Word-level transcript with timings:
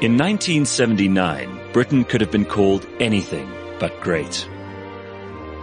In 0.00 0.12
1979, 0.12 1.72
Britain 1.72 2.04
could 2.04 2.20
have 2.20 2.30
been 2.30 2.44
called 2.44 2.86
anything 3.00 3.50
but 3.80 4.00
great. 4.00 4.48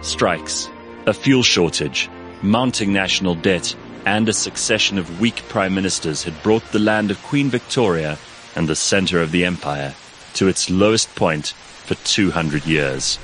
Strikes, 0.02 0.68
a 1.06 1.14
fuel 1.14 1.42
shortage, 1.42 2.10
mounting 2.42 2.92
national 2.92 3.34
debt, 3.34 3.74
and 4.04 4.28
a 4.28 4.34
succession 4.34 4.98
of 4.98 5.22
weak 5.22 5.36
prime 5.48 5.74
ministers 5.74 6.22
had 6.22 6.42
brought 6.42 6.70
the 6.70 6.78
land 6.78 7.10
of 7.10 7.22
Queen 7.22 7.48
Victoria 7.48 8.18
and 8.54 8.68
the 8.68 8.76
center 8.76 9.22
of 9.22 9.32
the 9.32 9.46
empire 9.46 9.94
to 10.34 10.48
its 10.48 10.68
lowest 10.68 11.14
point 11.14 11.54
for 11.86 11.94
200 11.94 12.66
years. 12.66 13.18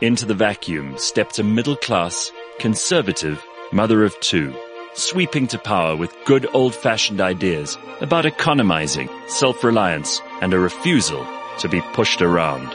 Into 0.00 0.24
the 0.24 0.32
vacuum 0.32 0.96
stepped 0.96 1.38
a 1.38 1.44
middle 1.44 1.76
class, 1.76 2.32
conservative 2.58 3.44
mother 3.70 4.02
of 4.02 4.18
two, 4.20 4.54
sweeping 4.94 5.46
to 5.48 5.58
power 5.58 5.96
with 5.96 6.16
good 6.24 6.46
old 6.54 6.74
fashioned 6.74 7.20
ideas 7.20 7.78
about 8.00 8.26
economizing, 8.26 9.08
self 9.26 9.62
reliance, 9.62 10.20
and 10.40 10.52
a 10.52 10.58
refusal 10.58 11.26
to 11.58 11.68
be 11.68 11.80
pushed 11.92 12.22
around. 12.22 12.68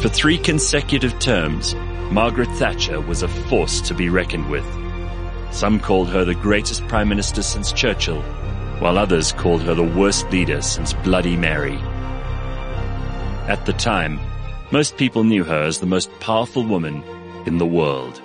For 0.00 0.08
three 0.08 0.38
consecutive 0.38 1.18
terms, 1.18 1.74
Margaret 2.10 2.50
Thatcher 2.56 3.00
was 3.00 3.22
a 3.22 3.28
force 3.28 3.80
to 3.82 3.94
be 3.94 4.08
reckoned 4.08 4.50
with. 4.50 4.64
Some 5.50 5.80
called 5.80 6.08
her 6.10 6.24
the 6.24 6.34
greatest 6.34 6.86
prime 6.88 7.08
minister 7.08 7.42
since 7.42 7.72
Churchill, 7.72 8.20
while 8.80 8.98
others 8.98 9.32
called 9.32 9.62
her 9.62 9.74
the 9.74 9.82
worst 9.82 10.30
leader 10.30 10.60
since 10.60 10.92
Bloody 10.92 11.36
Mary. 11.36 11.78
At 13.46 13.64
the 13.66 13.72
time, 13.72 14.18
most 14.70 14.96
people 14.96 15.22
knew 15.22 15.44
her 15.44 15.62
as 15.62 15.78
the 15.78 15.86
most 15.86 16.10
powerful 16.18 16.64
woman 16.64 17.02
in 17.46 17.58
the 17.58 17.66
world. 17.66 18.20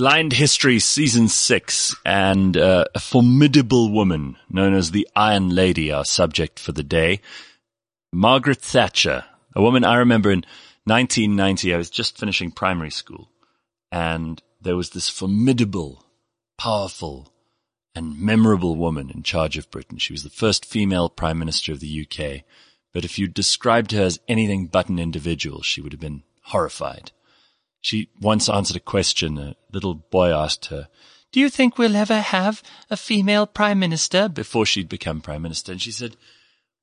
Blind 0.00 0.32
History 0.32 0.78
Season 0.78 1.28
6 1.28 1.94
and 2.06 2.56
uh, 2.56 2.86
a 2.94 2.98
formidable 2.98 3.92
woman 3.92 4.38
known 4.48 4.72
as 4.72 4.92
the 4.92 5.06
Iron 5.14 5.50
Lady, 5.50 5.92
our 5.92 6.06
subject 6.06 6.58
for 6.58 6.72
the 6.72 6.82
day. 6.82 7.20
Margaret 8.10 8.62
Thatcher, 8.62 9.26
a 9.54 9.60
woman 9.60 9.84
I 9.84 9.96
remember 9.96 10.30
in 10.30 10.46
1990, 10.84 11.74
I 11.74 11.76
was 11.76 11.90
just 11.90 12.16
finishing 12.16 12.50
primary 12.50 12.90
school 12.90 13.30
and 13.92 14.42
there 14.58 14.74
was 14.74 14.88
this 14.88 15.10
formidable, 15.10 16.06
powerful 16.56 17.34
and 17.94 18.18
memorable 18.18 18.76
woman 18.76 19.10
in 19.10 19.22
charge 19.22 19.58
of 19.58 19.70
Britain. 19.70 19.98
She 19.98 20.14
was 20.14 20.22
the 20.22 20.30
first 20.30 20.64
female 20.64 21.10
prime 21.10 21.38
minister 21.38 21.72
of 21.72 21.80
the 21.80 22.06
UK. 22.06 22.44
But 22.94 23.04
if 23.04 23.18
you 23.18 23.28
described 23.28 23.92
her 23.92 24.04
as 24.04 24.18
anything 24.26 24.68
but 24.68 24.88
an 24.88 24.98
individual, 24.98 25.60
she 25.60 25.82
would 25.82 25.92
have 25.92 26.00
been 26.00 26.22
horrified. 26.44 27.12
She 27.80 28.08
once 28.20 28.48
answered 28.48 28.76
a 28.76 28.80
question. 28.80 29.38
A 29.38 29.56
little 29.72 29.94
boy 29.94 30.30
asked 30.30 30.66
her, 30.66 30.88
Do 31.32 31.40
you 31.40 31.48
think 31.48 31.78
we'll 31.78 31.96
ever 31.96 32.20
have 32.20 32.62
a 32.90 32.96
female 32.96 33.46
prime 33.46 33.78
minister? 33.78 34.28
Before 34.28 34.66
she'd 34.66 34.88
become 34.88 35.20
prime 35.20 35.42
minister. 35.42 35.72
And 35.72 35.80
she 35.80 35.92
said, 35.92 36.16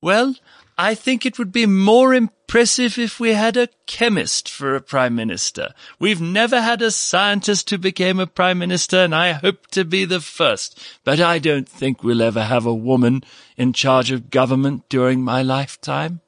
Well, 0.02 0.34
I 0.76 0.94
think 0.94 1.24
it 1.26 1.38
would 1.38 1.52
be 1.52 1.66
more 1.66 2.14
impressive 2.14 2.98
if 2.98 3.18
we 3.18 3.32
had 3.32 3.56
a 3.56 3.68
chemist 3.86 4.48
for 4.48 4.74
a 4.74 4.80
prime 4.80 5.14
minister. 5.14 5.74
We've 5.98 6.20
never 6.20 6.60
had 6.60 6.82
a 6.82 6.92
scientist 6.92 7.70
who 7.70 7.78
became 7.78 8.20
a 8.20 8.26
prime 8.28 8.58
minister, 8.58 8.98
and 8.98 9.14
I 9.14 9.32
hope 9.32 9.66
to 9.68 9.84
be 9.84 10.04
the 10.04 10.20
first. 10.20 10.80
But 11.04 11.20
I 11.20 11.40
don't 11.40 11.68
think 11.68 12.02
we'll 12.02 12.22
ever 12.22 12.44
have 12.44 12.64
a 12.64 12.74
woman 12.74 13.24
in 13.56 13.72
charge 13.72 14.10
of 14.10 14.30
government 14.30 14.88
during 14.88 15.22
my 15.22 15.42
lifetime. 15.42 16.20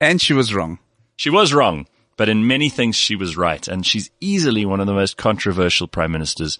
And 0.00 0.20
she 0.20 0.34
was 0.34 0.54
wrong. 0.54 0.80
She 1.16 1.30
was 1.30 1.54
wrong. 1.54 1.86
But 2.16 2.28
in 2.28 2.46
many 2.46 2.68
things, 2.68 2.96
she 2.96 3.16
was 3.16 3.36
right. 3.36 3.66
And 3.66 3.84
she's 3.84 4.10
easily 4.20 4.64
one 4.64 4.80
of 4.80 4.86
the 4.86 4.94
most 4.94 5.16
controversial 5.16 5.88
prime 5.88 6.12
ministers 6.12 6.58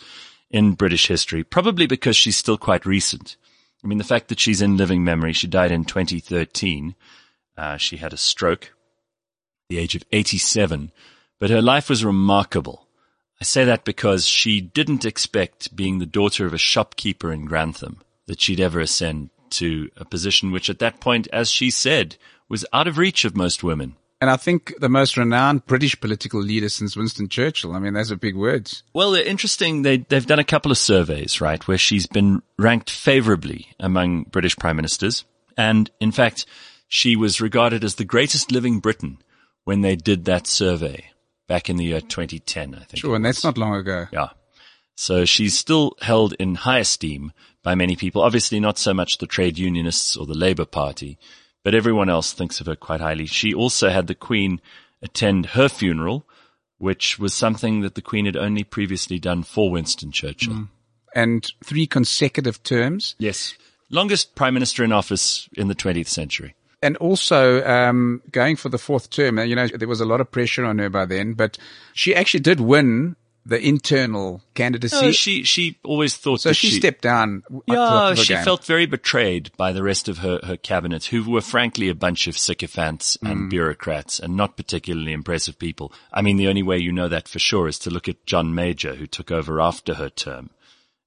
in 0.51 0.73
British 0.73 1.07
history, 1.07 1.45
probably 1.45 1.87
because 1.87 2.17
she's 2.17 2.37
still 2.37 2.59
quite 2.59 2.87
recent. 2.87 3.37
I 3.83 3.87
mean, 3.87 3.99
the 3.99 4.05
fact 4.05 4.29
that 4.29 4.41
she's 4.41 4.63
in 4.63 4.77
living 4.77 5.05
memory, 5.05 5.33
she 5.33 5.47
died 5.47 5.71
in 5.71 5.85
2013. 5.85 6.95
Uh, 7.57 7.77
she 7.77 7.99
had 7.99 8.13
a 8.13 8.17
stroke 8.17 8.73
the 9.69 9.79
age 9.79 9.95
of 9.95 10.05
87, 10.13 10.93
but 11.39 11.51
her 11.51 11.63
life 11.63 11.89
was 11.89 12.05
remarkable. 12.05 12.87
I 13.41 13.45
say 13.45 13.65
that 13.65 13.85
because 13.85 14.27
she 14.27 14.61
didn't 14.61 15.05
expect 15.05 15.75
being 15.75 15.99
the 15.99 16.07
daughter 16.07 16.47
of 16.47 16.55
a 16.55 16.59
shopkeeper 16.59 17.33
in 17.33 17.47
Grantham 17.47 18.01
that 18.27 18.41
she'd 18.41 18.61
ever 18.61 18.81
ascend 18.81 19.31
to 19.51 19.91
a 19.97 20.05
position 20.05 20.51
which 20.51 20.71
at 20.71 20.79
that 20.79 21.01
point, 21.01 21.29
as 21.33 21.51
she 21.51 21.71
said, 21.71 22.17
was 22.49 22.67
out 22.73 22.89
of 22.89 22.99
reach 22.99 23.25
of 23.25 23.37
most 23.37 23.63
women. 23.63 23.97
And 24.25 24.31
I 24.31 24.39
think 24.39 24.73
the 24.81 24.89
most 24.89 25.19
renowned 25.19 25.67
British 25.67 26.01
political 26.01 26.41
leader 26.41 26.71
since 26.71 26.97
Winston 26.97 27.29
Churchill. 27.29 27.75
I 27.75 27.79
mean, 27.79 27.93
those 27.93 28.11
are 28.11 28.17
big 28.17 28.35
words. 28.35 28.83
Well, 28.95 29.11
they're 29.11 29.23
interesting. 29.23 29.83
They, 29.83 29.99
they've 29.99 30.25
done 30.25 30.39
a 30.39 30.45
couple 30.45 30.73
of 30.73 30.79
surveys, 30.79 31.43
right, 31.43 31.69
where 31.69 31.77
she's 31.77 32.07
been 32.07 32.41
ranked 32.59 32.89
favorably 32.89 33.69
among 33.79 34.23
British 34.23 34.57
prime 34.57 34.77
ministers. 34.77 35.27
And 35.59 35.91
in 36.01 36.11
fact, 36.11 36.47
she 36.89 37.17
was 37.17 37.43
regarded 37.43 37.85
as 37.85 37.97
the 37.97 38.07
greatest 38.07 38.51
living 38.51 38.81
Briton 38.81 39.19
when 39.65 39.83
they 39.83 39.95
did 39.95 40.25
that 40.25 40.47
survey 40.47 41.11
back 41.47 41.69
in 41.69 41.77
the 41.77 41.85
year 41.85 42.01
2010, 42.01 42.77
I 42.77 42.79
think. 42.79 43.01
Sure, 43.03 43.17
and 43.17 43.27
that's 43.27 43.45
not 43.45 43.59
long 43.59 43.75
ago. 43.75 44.07
Yeah. 44.11 44.31
So 44.95 45.27
she's 45.27 45.59
still 45.59 45.99
held 46.01 46.33
in 46.39 46.55
high 46.55 46.79
esteem 46.79 47.35
by 47.63 47.75
many 47.75 47.95
people. 47.95 48.23
Obviously 48.23 48.59
not 48.59 48.79
so 48.79 48.95
much 48.95 49.19
the 49.19 49.27
trade 49.27 49.59
unionists 49.59 50.17
or 50.17 50.25
the 50.25 50.33
Labour 50.33 50.65
Party, 50.65 51.19
but 51.65 51.75
everyone 51.75 52.09
else 52.09 52.33
thinks 52.33 52.61
of 52.61 52.67
her 52.67 52.77
quite 52.77 53.01
highly. 53.01 53.27
She 53.27 53.53
also 53.53 53.89
had 53.89 54.07
the 54.07 54.15
Queen 54.15 54.61
attend 55.03 55.47
her 55.47 55.69
funeral, 55.69 56.25
which 56.79 57.19
was 57.19 57.35
something 57.35 57.81
that 57.81 57.97
the 57.97 58.03
Queen 58.03 58.27
had 58.27 58.37
only 58.37 58.63
previously 58.63 59.19
done 59.19 59.43
for 59.43 59.71
Winston 59.71 60.13
Churchill. 60.13 60.55
Mm. 60.55 60.69
And 61.15 61.53
three 61.65 61.87
consecutive 61.87 62.63
terms. 62.63 63.17
Yes. 63.19 63.55
Longest 63.91 64.35
Prime 64.35 64.55
Minister 64.55 64.85
in 64.85 64.93
office 64.93 65.49
in 65.55 65.69
the 65.69 65.75
20th 65.75 66.09
century. 66.09 66.55
And 66.83 66.97
also 66.99 67.65
um, 67.65 68.21
going 68.31 68.57
for 68.57 68.69
the 68.69 68.79
fourth 68.79 69.09
term. 69.09 69.39
You 69.39 69.57
know, 69.57 69.69
there 69.69 69.89
was 69.89 70.01
a 70.01 70.05
lot 70.05 70.21
of 70.21 70.31
pressure 70.31 70.65
on 70.65 70.79
her 70.79 70.91
by 70.91 71.07
then, 71.07 71.33
but 71.33 71.57
she 71.95 72.15
actually 72.15 72.41
did 72.41 72.61
win 72.61 73.17
the 73.47 73.61
internal 73.61 74.43
candidacy. 74.55 75.01
No, 75.01 75.13
she 75.13 75.43
she 75.43 75.79
always 75.85 76.17
thought 76.17 76.41
so. 76.41 76.53
She, 76.53 76.69
she, 76.69 76.79
stepped 76.79 77.03
down. 77.03 77.43
Yeah, 77.67 78.15
she 78.15 78.35
game. 78.35 78.45
felt 78.45 78.65
very 78.65 78.87
betrayed 78.87 79.51
by 79.57 79.73
the 79.73 79.83
rest 79.83 80.09
of 80.09 80.19
her 80.19 80.41
her 80.45 80.57
cabinet, 80.57 81.07
who 81.07 81.31
were 81.31 81.41
frankly 81.41 81.89
a 81.89 81.95
bunch 81.95 82.27
of 82.27 82.39
sycophants 82.39 83.17
and 83.23 83.43
mm. 83.43 83.51
bureaucrats, 83.51 84.19
and 84.19 84.37
not 84.37 84.57
particularly 84.57 85.13
impressive 85.13 85.59
people. 85.59 85.93
I 86.13 86.23
mean, 86.23 86.37
the 86.37 86.49
only 86.49 86.63
way 86.63 86.79
you 86.79 86.93
know 86.93 87.09
that 87.09 87.29
for 87.29 87.39
sure 87.39 87.69
is 87.69 87.79
to 87.81 87.91
look 87.91 88.09
at 88.09 88.27
John 88.27 88.55
Major, 88.55 88.95
who 88.95 89.07
took 89.07 89.31
over 89.31 89.61
after 89.61 89.95
her 89.95 90.09
term 90.09 90.51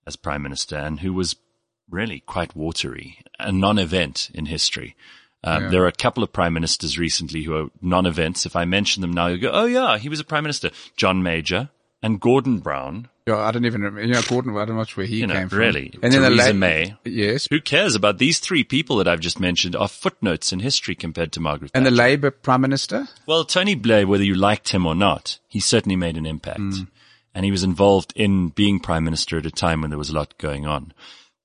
as 0.05 0.15
prime 0.15 0.43
minister, 0.43 0.77
and 0.77 0.99
who 0.99 1.13
was 1.13 1.35
really 1.89 2.19
quite 2.19 2.55
watery, 2.55 3.19
a 3.39 3.51
non-event 3.51 4.29
in 4.33 4.45
history. 4.45 4.95
Um, 5.43 5.63
yeah. 5.63 5.69
There 5.69 5.83
are 5.83 5.87
a 5.87 5.91
couple 5.91 6.23
of 6.23 6.33
prime 6.33 6.53
ministers 6.53 6.97
recently 6.97 7.43
who 7.43 7.55
are 7.55 7.67
non-events. 7.81 8.45
If 8.45 8.55
I 8.55 8.65
mention 8.65 9.01
them 9.01 9.13
now, 9.13 9.27
you 9.27 9.37
go, 9.37 9.51
"Oh 9.51 9.65
yeah, 9.65 9.97
he 9.97 10.09
was 10.09 10.19
a 10.19 10.25
prime 10.25 10.43
minister." 10.43 10.71
John 10.95 11.23
Major, 11.23 11.69
and 12.01 12.19
Gordon 12.19 12.59
Brown. 12.59 13.09
Yeah, 13.25 13.37
I 13.37 13.51
don't 13.51 13.65
even 13.65 13.81
remember. 13.81 14.05
You 14.05 14.13
know, 14.13 14.21
Gordon, 14.21 14.55
I 14.55 14.65
don't 14.65 14.77
know 14.77 14.85
where 14.95 15.05
he 15.05 15.17
you 15.17 15.27
know, 15.27 15.33
came 15.33 15.49
from. 15.49 15.57
Really. 15.59 15.91
And 16.01 16.13
Theresa 16.13 16.19
then 16.21 16.37
the 16.37 16.43
la- 16.43 16.53
May. 16.53 16.95
Yes. 17.03 17.47
Who 17.49 17.59
cares 17.59 17.93
about 17.93 18.19
these 18.19 18.39
three 18.39 18.63
people 18.63 18.95
that 18.97 19.07
I've 19.07 19.19
just 19.19 19.39
mentioned 19.39 19.75
are 19.75 19.87
footnotes 19.89 20.53
in 20.53 20.59
history 20.61 20.95
compared 20.95 21.33
to 21.33 21.41
Margaret 21.41 21.71
And 21.73 21.83
Thatcher. 21.85 21.95
the 21.95 22.01
Labour 22.01 22.31
Prime 22.31 22.61
Minister? 22.61 23.07
Well, 23.25 23.43
Tony 23.43 23.75
Blair, 23.75 24.07
whether 24.07 24.23
you 24.23 24.35
liked 24.35 24.69
him 24.69 24.85
or 24.85 24.95
not, 24.95 25.39
he 25.49 25.59
certainly 25.59 25.97
made 25.97 26.15
an 26.15 26.25
impact. 26.25 26.59
Mm. 26.59 26.87
And 27.35 27.45
he 27.45 27.51
was 27.51 27.63
involved 27.63 28.13
in 28.15 28.49
being 28.49 28.79
Prime 28.79 29.03
Minister 29.03 29.37
at 29.37 29.45
a 29.45 29.51
time 29.51 29.81
when 29.81 29.89
there 29.89 29.99
was 29.99 30.09
a 30.09 30.15
lot 30.15 30.37
going 30.37 30.65
on. 30.65 30.93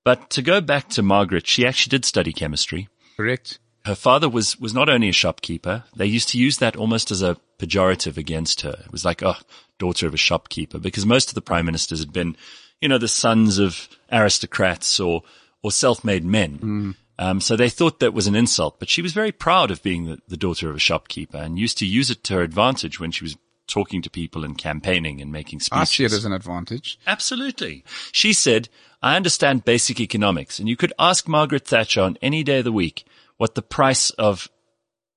But 0.05 0.29
to 0.31 0.41
go 0.41 0.61
back 0.61 0.89
to 0.91 1.01
Margaret, 1.03 1.47
she 1.47 1.65
actually 1.67 1.91
did 1.91 2.05
study 2.05 2.31
chemistry. 2.31 2.87
Correct 3.17 3.59
her 3.85 3.95
father 3.95 4.29
was, 4.29 4.59
was 4.59 4.73
not 4.73 4.89
only 4.89 5.09
a 5.09 5.13
shopkeeper, 5.13 5.83
they 5.95 6.05
used 6.05 6.29
to 6.29 6.37
use 6.37 6.57
that 6.57 6.75
almost 6.75 7.11
as 7.11 7.21
a 7.21 7.37
pejorative 7.59 8.17
against 8.17 8.61
her. 8.61 8.77
It 8.85 8.91
was 8.91 9.03
like, 9.03 9.21
oh, 9.21 9.35
daughter 9.77 10.07
of 10.07 10.13
a 10.13 10.17
shopkeeper, 10.17 10.79
because 10.79 11.05
most 11.05 11.29
of 11.29 11.35
the 11.35 11.41
prime 11.41 11.65
ministers 11.65 11.99
had 11.99 12.13
been, 12.13 12.37
you 12.79 12.87
know, 12.87 12.97
the 12.97 13.07
sons 13.07 13.59
of 13.59 13.89
aristocrats 14.11 14.99
or, 14.99 15.23
or 15.61 15.71
self-made 15.71 16.23
men. 16.23 16.59
Mm. 16.59 16.95
Um, 17.19 17.41
so 17.41 17.55
they 17.55 17.69
thought 17.69 17.99
that 17.99 18.13
was 18.13 18.27
an 18.27 18.35
insult, 18.35 18.79
but 18.79 18.89
she 18.89 19.01
was 19.01 19.13
very 19.13 19.31
proud 19.31 19.69
of 19.69 19.83
being 19.83 20.05
the, 20.05 20.19
the 20.27 20.37
daughter 20.37 20.69
of 20.69 20.75
a 20.75 20.79
shopkeeper 20.79 21.37
and 21.37 21.59
used 21.59 21.77
to 21.79 21.85
use 21.85 22.09
it 22.09 22.23
to 22.25 22.35
her 22.35 22.41
advantage 22.41 22.99
when 22.99 23.11
she 23.11 23.23
was 23.23 23.37
talking 23.67 24.01
to 24.01 24.09
people 24.09 24.43
and 24.43 24.57
campaigning 24.57 25.21
and 25.21 25.31
making 25.31 25.59
speeches. 25.59 25.81
I 25.81 25.83
see 25.85 26.05
it 26.05 26.11
as 26.11 26.25
an 26.25 26.33
advantage. 26.33 26.99
Absolutely. 27.05 27.83
She 28.11 28.33
said, 28.33 28.67
I 29.01 29.15
understand 29.15 29.63
basic 29.65 29.99
economics 29.99 30.59
and 30.59 30.67
you 30.67 30.75
could 30.75 30.93
ask 30.97 31.27
Margaret 31.27 31.67
Thatcher 31.67 32.01
on 32.01 32.17
any 32.21 32.43
day 32.43 32.59
of 32.59 32.65
the 32.65 32.71
week 32.71 33.05
what 33.37 33.55
the 33.55 33.61
price 33.61 34.09
of 34.11 34.49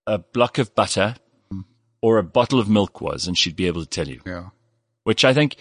a 0.07 0.19
block 0.19 0.59
of 0.59 0.75
butter 0.75 1.17
or 2.01 2.19
a 2.19 2.23
bottle 2.23 2.61
of 2.61 2.69
milk 2.69 3.01
was, 3.01 3.27
and 3.27 3.37
she'd 3.37 3.57
be 3.57 3.67
able 3.67 3.83
to 3.83 3.89
tell 3.89 4.09
you. 4.09 4.21
Yeah. 4.25 4.51
Which 5.05 5.25
I 5.25 5.33
think 5.35 5.57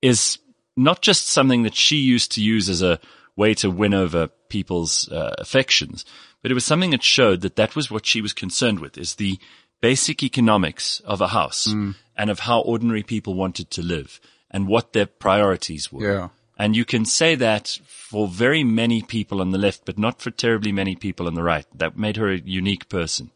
is 0.00 0.38
not 0.76 1.02
just 1.02 1.26
something 1.26 1.62
that 1.64 1.74
she 1.74 1.96
used 1.96 2.32
to 2.32 2.42
use 2.42 2.68
as 2.68 2.82
a 2.82 2.98
way 3.36 3.54
to 3.54 3.70
win 3.70 3.94
over 3.94 4.28
people's 4.48 5.08
uh, 5.10 5.34
affections, 5.38 6.04
but 6.42 6.50
it 6.50 6.54
was 6.54 6.64
something 6.64 6.90
that 6.90 7.02
showed 7.02 7.40
that 7.42 7.56
that 7.56 7.76
was 7.76 7.90
what 7.90 8.06
she 8.06 8.20
was 8.20 8.32
concerned 8.32 8.80
with: 8.80 8.96
is 8.98 9.14
the 9.16 9.38
basic 9.80 10.22
economics 10.22 11.00
of 11.00 11.20
a 11.20 11.28
house 11.28 11.66
Mm. 11.68 11.94
and 12.16 12.30
of 12.30 12.40
how 12.40 12.60
ordinary 12.60 13.02
people 13.02 13.34
wanted 13.34 13.70
to 13.70 13.82
live 13.82 14.20
and 14.50 14.68
what 14.68 14.92
their 14.92 15.06
priorities 15.06 15.90
were. 15.92 16.12
Yeah. 16.12 16.28
And 16.62 16.76
you 16.76 16.84
can 16.84 17.04
say 17.04 17.34
that 17.34 17.80
for 17.88 18.28
very 18.28 18.62
many 18.62 19.02
people 19.02 19.40
on 19.40 19.50
the 19.50 19.58
left, 19.58 19.84
but 19.84 19.98
not 19.98 20.22
for 20.22 20.30
terribly 20.30 20.70
many 20.70 20.94
people 20.94 21.26
on 21.26 21.34
the 21.34 21.42
right. 21.42 21.66
That 21.74 21.98
made 21.98 22.16
her 22.18 22.30
a 22.30 22.38
unique 22.38 22.88
person. 22.88 23.32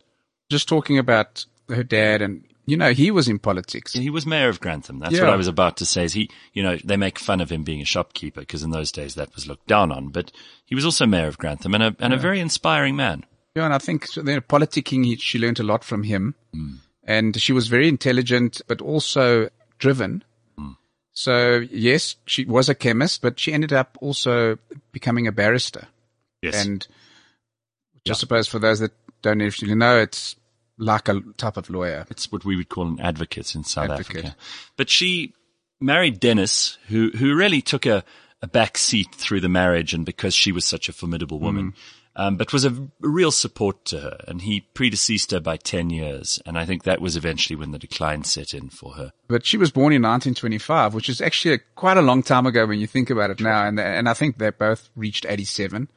Just 0.48 0.68
talking 0.68 0.96
about 0.96 1.44
her 1.68 1.82
dad 1.82 2.22
and, 2.22 2.44
you 2.66 2.76
know, 2.76 2.92
he 2.92 3.10
was 3.10 3.26
in 3.26 3.40
politics. 3.40 3.94
He 3.94 4.10
was 4.10 4.26
mayor 4.26 4.48
of 4.48 4.60
Grantham. 4.60 5.00
That's 5.00 5.14
Yeah. 5.14 5.22
what 5.22 5.32
I 5.32 5.36
was 5.36 5.48
about 5.48 5.76
to 5.78 5.84
say. 5.84 6.04
Is 6.04 6.12
he, 6.12 6.30
you 6.52 6.62
know, 6.62 6.78
they 6.84 6.96
make 6.96 7.18
fun 7.18 7.40
of 7.40 7.50
him 7.50 7.64
being 7.64 7.80
a 7.80 7.84
shopkeeper 7.84 8.42
because 8.42 8.62
in 8.62 8.70
those 8.70 8.92
days 8.92 9.16
that 9.16 9.34
was 9.34 9.48
looked 9.48 9.66
down 9.66 9.90
on. 9.90 10.10
But 10.10 10.30
he 10.64 10.76
was 10.76 10.84
also 10.84 11.04
mayor 11.04 11.26
of 11.26 11.36
Grantham 11.36 11.74
and 11.74 11.82
a 11.82 11.96
and 11.98 12.14
a 12.14 12.16
very 12.16 12.38
inspiring 12.38 12.94
man. 12.94 13.24
Yeah, 13.56 13.64
and 13.64 13.74
I 13.74 13.78
think 13.78 14.06
so, 14.06 14.20
you 14.20 14.40
politicking, 14.40 15.04
he, 15.04 15.16
she 15.16 15.40
learned 15.40 15.58
a 15.58 15.64
lot 15.64 15.82
from 15.82 16.04
him. 16.04 16.36
Mm. 16.54 16.78
And 17.02 17.42
she 17.42 17.52
was 17.52 17.66
very 17.66 17.88
intelligent, 17.88 18.62
but 18.68 18.80
also 18.80 19.48
driven. 19.78 20.22
So 21.16 21.64
yes, 21.70 22.16
she 22.26 22.44
was 22.44 22.68
a 22.68 22.74
chemist, 22.74 23.22
but 23.22 23.40
she 23.40 23.54
ended 23.54 23.72
up 23.72 23.96
also 24.02 24.58
becoming 24.92 25.26
a 25.26 25.32
barrister. 25.32 25.88
Yes. 26.42 26.62
And 26.66 26.86
I 28.06 28.12
suppose 28.12 28.46
for 28.46 28.58
those 28.58 28.80
that 28.80 28.92
don't 29.22 29.40
actually 29.40 29.74
know, 29.74 29.98
it's 29.98 30.36
like 30.76 31.08
a 31.08 31.22
type 31.38 31.56
of 31.56 31.70
lawyer. 31.70 32.04
It's 32.10 32.30
what 32.30 32.44
we 32.44 32.54
would 32.54 32.68
call 32.68 32.86
an 32.86 33.00
advocate 33.00 33.54
in 33.54 33.64
South 33.64 33.88
Advocate. 33.88 34.26
Africa. 34.26 34.36
But 34.76 34.90
she 34.90 35.32
married 35.80 36.20
Dennis, 36.20 36.76
who 36.88 37.08
who 37.12 37.34
really 37.34 37.62
took 37.62 37.86
a, 37.86 38.04
a 38.42 38.46
back 38.46 38.76
seat 38.76 39.14
through 39.14 39.40
the 39.40 39.48
marriage, 39.48 39.94
and 39.94 40.04
because 40.04 40.34
she 40.34 40.52
was 40.52 40.66
such 40.66 40.86
a 40.90 40.92
formidable 40.92 41.40
woman, 41.40 41.72
mm. 41.72 41.74
Um, 42.16 42.36
but 42.36 42.52
was 42.52 42.64
a, 42.64 42.88
real 43.00 43.30
support 43.30 43.84
to 43.86 44.00
her. 44.00 44.18
And 44.26 44.42
he 44.42 44.66
predeceased 44.74 45.30
her 45.30 45.40
by 45.40 45.56
ten 45.56 45.90
years, 45.90 46.40
and 46.44 46.58
I 46.58 46.64
think 46.64 46.82
that 46.82 47.00
was 47.00 47.16
eventually 47.16 47.56
when 47.56 47.70
the 47.70 47.78
decline 47.78 48.24
set 48.24 48.54
in 48.54 48.70
for 48.70 48.94
her. 48.94 49.12
But 49.28 49.46
she 49.46 49.56
was 49.56 49.70
born 49.70 49.92
in 49.92 50.02
1925, 50.02 50.94
which 50.94 51.08
is 51.08 51.20
actually 51.20 51.54
a, 51.54 51.58
quite 51.76 51.96
a 51.96 52.02
long 52.02 52.22
time 52.22 52.46
ago 52.46 52.66
when 52.66 52.80
you 52.80 52.86
think 52.86 53.10
about 53.10 53.30
it 53.30 53.40
now. 53.40 53.66
And 53.66 53.78
and 53.78 54.08
I 54.08 54.14
think 54.14 54.38
they 54.38 54.50
both 54.50 54.88
reached 54.96 55.26
87. 55.28 55.88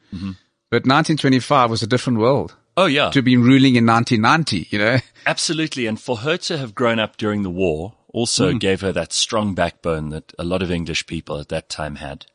But 0.70 0.86
1925 0.86 1.68
was 1.70 1.82
a 1.82 1.86
different 1.88 2.20
world. 2.20 2.54
Oh 2.76 2.86
yeah, 2.86 3.10
To 3.10 3.18
have 3.18 3.24
been 3.24 3.42
ruling 3.42 3.74
in 3.74 3.84
1990, 3.84 4.68
you 4.70 4.78
know. 4.78 4.98
Absolutely. 5.26 5.86
And 5.86 6.00
for 6.00 6.18
her 6.18 6.36
to 6.36 6.56
have 6.56 6.74
grown 6.74 7.00
up 7.00 7.16
during 7.16 7.42
the 7.42 7.50
war 7.50 7.94
also 8.12 8.54
gave 8.54 8.80
her 8.80 8.92
that 8.92 9.12
strong 9.12 9.54
backbone 9.54 10.10
that 10.10 10.32
a 10.38 10.44
lot 10.44 10.62
of 10.62 10.70
English 10.70 11.06
people 11.06 11.38
at 11.38 11.48
that 11.48 11.68
time 11.68 11.96
had. 11.96 12.26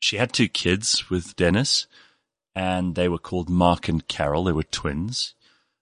She 0.00 0.16
had 0.16 0.32
two 0.32 0.48
kids 0.48 1.10
with 1.10 1.36
Dennis 1.36 1.86
and 2.54 2.94
they 2.94 3.08
were 3.08 3.18
called 3.18 3.48
Mark 3.48 3.88
and 3.88 4.06
Carol. 4.08 4.44
They 4.44 4.52
were 4.52 4.62
twins. 4.62 5.34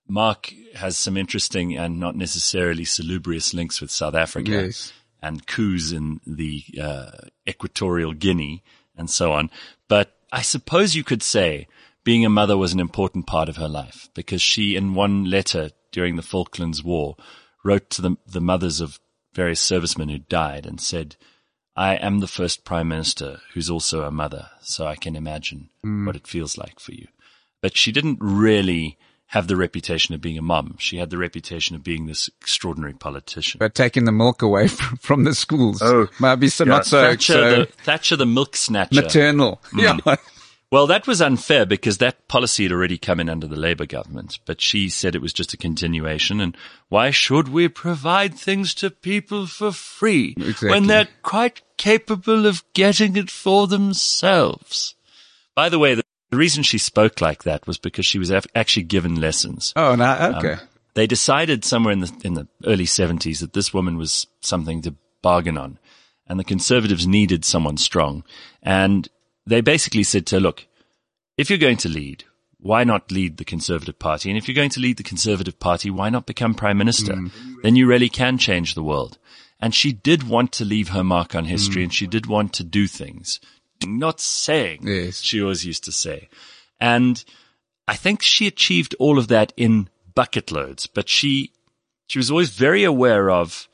Mark 0.06 0.52
has 0.74 0.96
some 0.96 1.16
interesting 1.16 1.76
and 1.76 2.00
not 2.00 2.16
necessarily 2.16 2.84
salubrious 2.84 3.52
links 3.52 3.80
with 3.80 3.90
South 3.90 4.14
Africa 4.14 4.50
Yes. 4.50 4.92
and 5.22 5.46
coups 5.46 5.92
in 5.92 6.20
the 6.26 6.62
uh, 6.80 7.10
Equatorial 7.48 8.12
Guinea 8.14 8.62
and 8.96 9.10
so 9.10 9.32
on. 9.32 9.50
But 9.86 10.16
I 10.32 10.42
suppose 10.42 10.94
you 10.96 11.04
could 11.04 11.22
say 11.22 11.68
being 12.04 12.24
a 12.24 12.30
mother 12.30 12.56
was 12.56 12.72
an 12.72 12.80
important 12.80 13.26
part 13.26 13.48
of 13.50 13.56
her 13.56 13.68
life 13.68 14.08
because 14.14 14.40
she, 14.40 14.76
in 14.76 14.94
one 14.94 15.24
letter 15.24 15.70
during 15.92 16.16
the 16.16 16.22
Falklands 16.22 16.82
War, 16.82 17.16
wrote 17.62 17.90
to 17.90 18.02
the, 18.02 18.16
the 18.26 18.40
mothers 18.40 18.80
of 18.80 18.98
various 19.34 19.60
servicemen 19.60 20.08
who 20.08 20.18
died 20.18 20.64
and 20.64 20.80
said, 20.80 21.16
I 21.78 21.94
am 21.94 22.18
the 22.18 22.26
first 22.26 22.64
prime 22.64 22.88
minister 22.88 23.38
who's 23.54 23.70
also 23.70 24.02
a 24.02 24.10
mother, 24.10 24.50
so 24.60 24.84
I 24.84 24.96
can 24.96 25.14
imagine 25.14 25.70
mm. 25.86 26.06
what 26.06 26.16
it 26.16 26.26
feels 26.26 26.58
like 26.58 26.80
for 26.80 26.90
you. 26.92 27.06
But 27.60 27.76
she 27.76 27.92
didn't 27.92 28.18
really 28.20 28.98
have 29.28 29.46
the 29.46 29.54
reputation 29.54 30.12
of 30.12 30.20
being 30.20 30.36
a 30.36 30.42
mum. 30.42 30.74
She 30.80 30.96
had 30.96 31.10
the 31.10 31.18
reputation 31.18 31.76
of 31.76 31.84
being 31.84 32.06
this 32.06 32.28
extraordinary 32.40 32.94
politician. 32.94 33.60
But 33.60 33.76
taking 33.76 34.06
the 34.06 34.12
milk 34.12 34.42
away 34.42 34.66
from, 34.76 34.96
from 34.96 35.22
the 35.22 35.36
schools. 35.36 35.80
Oh, 35.80 36.08
might 36.18 36.36
be 36.36 36.48
so, 36.48 36.64
not 36.64 36.84
so, 36.84 37.00
Thatcher, 37.00 37.32
so 37.32 37.50
the, 37.50 37.66
Thatcher 37.84 38.16
the 38.16 38.26
milk 38.26 38.56
snatcher. 38.56 39.00
maternal. 39.00 39.62
Mm. 39.72 40.02
Yeah. 40.04 40.16
Well, 40.70 40.86
that 40.88 41.06
was 41.06 41.22
unfair 41.22 41.64
because 41.64 41.96
that 41.96 42.28
policy 42.28 42.64
had 42.64 42.72
already 42.72 42.98
come 42.98 43.20
in 43.20 43.30
under 43.30 43.46
the 43.46 43.56
Labour 43.56 43.86
government, 43.86 44.38
but 44.44 44.60
she 44.60 44.90
said 44.90 45.14
it 45.14 45.22
was 45.22 45.32
just 45.32 45.54
a 45.54 45.56
continuation. 45.56 46.42
And 46.42 46.54
why 46.90 47.10
should 47.10 47.48
we 47.48 47.68
provide 47.68 48.34
things 48.34 48.74
to 48.74 48.90
people 48.90 49.46
for 49.46 49.72
free 49.72 50.34
Exactly. 50.36 50.68
when 50.68 50.86
they're 50.86 51.08
quite 51.22 51.62
capable 51.78 52.46
of 52.46 52.62
getting 52.74 53.16
it 53.16 53.30
for 53.30 53.66
themselves? 53.66 54.94
By 55.54 55.68
the 55.68 55.78
way, 55.78 55.94
the, 55.94 56.04
reason 56.30 56.62
she 56.62 56.76
spoke 56.76 57.22
like 57.22 57.44
that 57.44 57.66
was 57.66 57.78
because 57.78 58.04
she 58.04 58.18
was 58.18 58.30
actually 58.54 58.82
given 58.82 59.18
lessons. 59.18 59.72
Oh, 59.74 59.94
no, 59.94 60.34
okay. 60.36 60.52
Um, 60.52 60.60
they 60.94 61.06
decided 61.06 61.64
somewhere 61.64 61.92
in 61.92 62.00
the 62.00 62.12
in 62.24 62.34
the 62.34 62.48
early 62.66 62.84
seventies 62.84 63.40
that 63.40 63.52
this 63.52 63.72
woman 63.72 63.96
was 63.96 64.26
something 64.40 64.82
to 64.82 64.94
bargain 65.22 65.56
on, 65.56 65.78
and 66.26 66.40
the 66.40 66.44
Conservatives 66.44 67.06
needed 67.06 67.44
someone 67.44 67.76
strong. 67.76 68.24
And 68.62 69.08
they 69.46 69.60
basically 69.60 70.02
said 70.02 70.26
to 70.26 70.36
her, 70.36 70.40
"Look, 70.40 70.66
if 71.36 71.48
you're 71.48 71.58
going 71.58 71.76
to 71.78 71.88
lead, 71.88 72.24
why 72.58 72.84
not 72.84 73.12
lead 73.12 73.36
the 73.36 73.44
Conservative 73.44 73.98
Party? 73.98 74.28
And 74.28 74.36
if 74.36 74.48
you're 74.48 74.54
going 74.54 74.70
to 74.70 74.80
lead 74.80 74.96
the 74.96 75.02
Conservative 75.02 75.60
Party, 75.60 75.88
why 75.88 76.10
not 76.10 76.26
become 76.26 76.54
Prime 76.54 76.78
Minister? 76.78 77.16
Then 77.62 77.76
you 77.76 77.86
really 77.86 78.08
can 78.08 78.36
change 78.36 78.74
the 78.74 78.82
world." 78.82 79.18
And 79.60 79.74
she 79.74 79.92
did 79.92 80.28
want 80.28 80.52
to 80.52 80.64
leave 80.64 80.90
her 80.90 81.02
mark 81.02 81.34
on 81.34 81.44
history, 81.44 81.82
mm. 81.82 81.84
and 81.86 81.94
she 81.94 82.06
did 82.06 82.26
want 82.26 82.52
to 82.54 82.64
do 82.64 82.86
things. 82.86 83.40
Not 83.84 84.20
saying, 84.20 84.86
Yes. 84.86 85.20
she 85.20 85.42
always 85.42 85.64
used 85.64 85.84
to 85.84 85.92
say. 85.92 86.28
And 86.80 87.24
I 87.86 87.96
think 87.96 88.22
she 88.22 88.46
achieved 88.46 88.94
all 88.98 89.18
of 89.18 89.28
that 89.28 89.52
in 89.56 89.88
bucket 90.14 90.52
loads, 90.52 90.86
but 90.86 91.08
she, 91.08 91.52
she 92.06 92.18
was 92.18 92.30
always 92.30 92.50
very 92.50 92.84
aware 92.84 93.30
of 93.30 93.68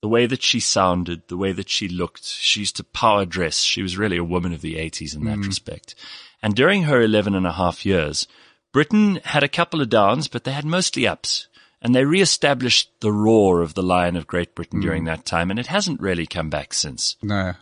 the 0.00 0.08
way 0.08 0.26
that 0.26 0.42
she 0.42 0.58
sounded, 0.58 1.28
the 1.28 1.36
way 1.36 1.52
that 1.52 1.68
she 1.68 1.88
looked. 1.88 2.24
She 2.24 2.60
used 2.60 2.76
to 2.76 2.84
power 2.84 3.24
dress. 3.24 3.60
She 3.60 3.82
was 3.82 3.96
really 3.96 4.16
a 4.16 4.24
woman 4.24 4.52
of 4.52 4.60
the 4.60 4.74
80s 4.74 5.14
in 5.14 5.24
that 5.24 5.38
mm. 5.38 5.46
respect. 5.46 5.94
And 6.42 6.56
during 6.56 6.84
her 6.84 7.00
11 7.00 7.36
and 7.36 7.46
a 7.46 7.52
half 7.52 7.86
years, 7.86 8.26
Britain 8.72 9.20
had 9.24 9.44
a 9.44 9.48
couple 9.48 9.80
of 9.80 9.88
downs, 9.88 10.26
but 10.26 10.42
they 10.42 10.52
had 10.52 10.64
mostly 10.64 11.06
ups. 11.06 11.46
And 11.82 11.94
they 11.94 12.04
reestablished 12.04 12.90
the 13.00 13.12
roar 13.12 13.60
of 13.60 13.74
the 13.74 13.82
Lion 13.82 14.16
of 14.16 14.26
Great 14.26 14.54
Britain 14.54 14.78
hmm. 14.78 14.86
during 14.86 15.04
that 15.04 15.24
time, 15.24 15.50
and 15.50 15.58
it 15.58 15.66
hasn't 15.66 16.00
really 16.00 16.26
come 16.26 16.48
back 16.48 16.72
since. 16.72 17.16
No, 17.22 17.54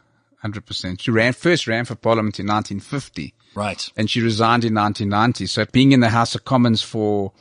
100%. 0.45 1.01
She 1.01 1.11
ran, 1.11 1.33
first 1.33 1.67
ran 1.67 1.85
for 1.85 1.95
parliament 1.95 2.39
in 2.39 2.47
1950 2.47 3.35
Right. 3.55 3.89
and 3.97 4.09
she 4.09 4.21
resigned 4.21 4.65
in 4.65 4.75
1990. 4.75 5.47
So 5.47 5.65
being 5.67 5.93
in 5.93 6.01
the 6.01 6.11
House 6.11 6.35
of 6.35 6.45
Commons 6.45 6.83
for 6.83 7.33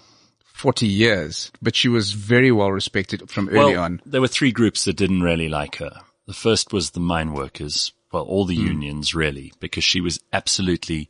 40 0.43 0.87
years, 0.87 1.51
but 1.61 1.75
she 1.75 1.87
was 1.87 2.11
very 2.11 2.51
well 2.51 2.71
respected 2.71 3.29
from 3.29 3.49
early 3.49 3.75
well, 3.75 3.83
on. 3.83 4.01
There 4.05 4.21
were 4.21 4.27
three 4.27 4.51
groups 4.51 4.85
that 4.85 4.97
didn't 4.97 5.21
really 5.21 5.49
like 5.49 5.75
her. 5.77 6.01
The 6.27 6.33
first 6.33 6.73
was 6.73 6.91
the 6.91 6.99
mine 6.99 7.33
workers. 7.33 7.93
Well, 8.11 8.23
all 8.23 8.45
the 8.45 8.55
hmm. 8.55 8.67
unions 8.67 9.13
really, 9.13 9.53
because 9.59 9.83
she 9.83 10.01
was 10.01 10.19
absolutely 10.33 11.09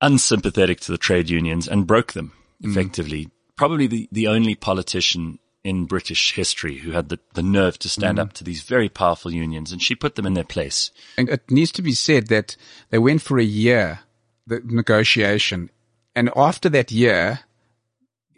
unsympathetic 0.00 0.80
to 0.80 0.92
the 0.92 0.98
trade 0.98 1.30
unions 1.30 1.68
and 1.68 1.86
broke 1.86 2.12
them 2.12 2.32
hmm. 2.60 2.70
effectively. 2.70 3.30
Probably 3.60 3.86
the, 3.86 4.08
the 4.10 4.26
only 4.26 4.54
politician 4.54 5.38
in 5.62 5.84
British 5.84 6.32
history 6.32 6.78
who 6.78 6.92
had 6.92 7.10
the, 7.10 7.18
the 7.34 7.42
nerve 7.42 7.78
to 7.80 7.90
stand 7.90 8.16
mm-hmm. 8.16 8.28
up 8.28 8.32
to 8.32 8.42
these 8.42 8.62
very 8.62 8.88
powerful 8.88 9.30
unions 9.30 9.70
and 9.70 9.82
she 9.82 9.94
put 9.94 10.14
them 10.14 10.24
in 10.24 10.32
their 10.32 10.44
place. 10.44 10.90
And 11.18 11.28
it 11.28 11.50
needs 11.50 11.70
to 11.72 11.82
be 11.82 11.92
said 11.92 12.28
that 12.28 12.56
they 12.88 12.98
went 12.98 13.20
for 13.20 13.38
a 13.38 13.44
year, 13.44 14.00
the 14.46 14.62
negotiation. 14.64 15.68
And 16.14 16.30
after 16.34 16.70
that 16.70 16.90
year, 16.90 17.40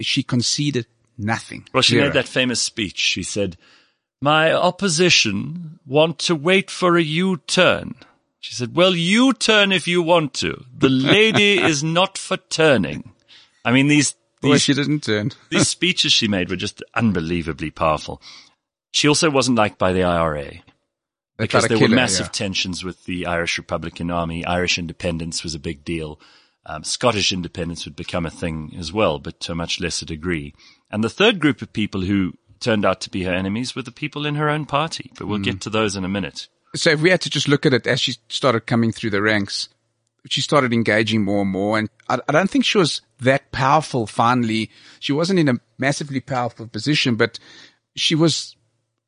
she 0.01 0.25
conceded 0.25 0.87
nothing. 1.17 1.69
Well, 1.73 1.83
she 1.83 1.95
Zero. 1.95 2.07
made 2.07 2.15
that 2.15 2.27
famous 2.27 2.61
speech. 2.61 2.99
She 2.99 3.23
said, 3.23 3.57
My 4.21 4.53
opposition 4.53 5.79
want 5.87 6.19
to 6.21 6.35
wait 6.35 6.69
for 6.69 6.97
a 6.97 7.03
U-turn. 7.03 7.95
She 8.41 8.57
said, 8.57 8.75
Well, 8.75 8.97
you 8.97 9.33
turn 9.33 9.71
if 9.71 9.87
you 9.87 10.03
want 10.03 10.35
to. 10.35 10.65
The 10.77 10.89
lady 10.89 11.63
is 11.63 11.85
not 11.85 12.19
for 12.19 12.37
turning. 12.37 13.13
I 13.65 13.71
mean, 13.71 13.87
these, 13.87 14.17
Well, 14.43 14.53
these, 14.53 14.63
she 14.63 14.75
didn't 14.75 15.05
turn. 15.05 15.33
these 15.51 15.69
speeches 15.69 16.13
she 16.13 16.29
made 16.29 16.51
were 16.51 16.57
just 16.57 16.83
unbelievably 16.95 17.71
powerful. 17.71 18.21
She 18.93 19.09
also 19.09 19.31
wasn't 19.31 19.59
liked 19.59 19.79
by 19.79 19.93
the 19.93 20.03
IRA 20.03 20.63
because 21.39 21.67
there 21.69 21.79
were 21.79 21.89
massive 21.89 22.27
yeah. 22.27 22.33
tensions 22.33 22.85
with 22.85 23.05
the 23.05 23.27
Irish 23.27 23.59
Republican 23.59 24.11
Army. 24.11 24.45
Irish 24.45 24.79
independence 24.79 25.43
was 25.43 25.55
a 25.55 25.59
big 25.59 25.85
deal. 25.85 26.21
Um, 26.67 26.85
Scottish 26.85 27.33
independence 27.33 27.85
would 27.85 27.97
become 27.97 28.27
a 28.27 28.31
thing 28.31 28.75
as 28.79 28.93
well, 28.93 29.19
but 29.19 29.41
to 29.41 29.53
a 29.53 29.55
much 29.57 29.81
lesser 29.81 30.07
degree. 30.07 30.55
And 30.91 31.03
the 31.03 31.09
third 31.11 31.41
group 31.41 31.63
of 31.63 31.73
people 31.73 32.03
who 32.03 32.35
turned 32.61 32.85
out 32.85 33.01
to 33.01 33.11
be 33.11 33.25
her 33.25 33.35
enemies 33.35 33.75
were 33.75 33.83
the 33.83 33.91
people 33.91 34.25
in 34.25 34.37
her 34.37 34.49
own 34.49 34.67
party. 34.67 35.11
But 35.19 35.27
we'll 35.27 35.39
Hmm. 35.39 35.43
get 35.45 35.61
to 35.63 35.71
those 35.71 35.97
in 35.97 36.05
a 36.05 36.09
minute. 36.09 36.49
So 36.77 36.91
if 36.91 37.01
we 37.01 37.11
had 37.11 37.21
to 37.23 37.31
just 37.31 37.49
look 37.49 37.67
at 37.67 37.75
it 37.75 37.87
as 37.87 38.01
she 38.01 38.17
started 38.29 38.67
coming 38.67 38.93
through 38.93 39.11
the 39.11 39.21
ranks, 39.21 39.69
she 40.29 40.41
started 40.41 40.73
engaging 40.73 41.23
more 41.23 41.43
and 41.43 41.51
more. 41.51 41.79
And 41.79 41.89
I, 42.09 42.21
I 42.29 42.33
don't 42.33 42.49
think 42.49 42.65
she 42.65 42.79
was 42.79 43.03
that 43.23 43.51
powerful 43.53 44.07
finally. 44.07 44.71
She 45.01 45.13
wasn't 45.13 45.39
in 45.39 45.49
a 45.49 45.61
massively 45.79 46.21
powerful 46.21 46.67
position, 46.67 47.17
but 47.17 47.39
she 47.97 48.15
was 48.15 48.57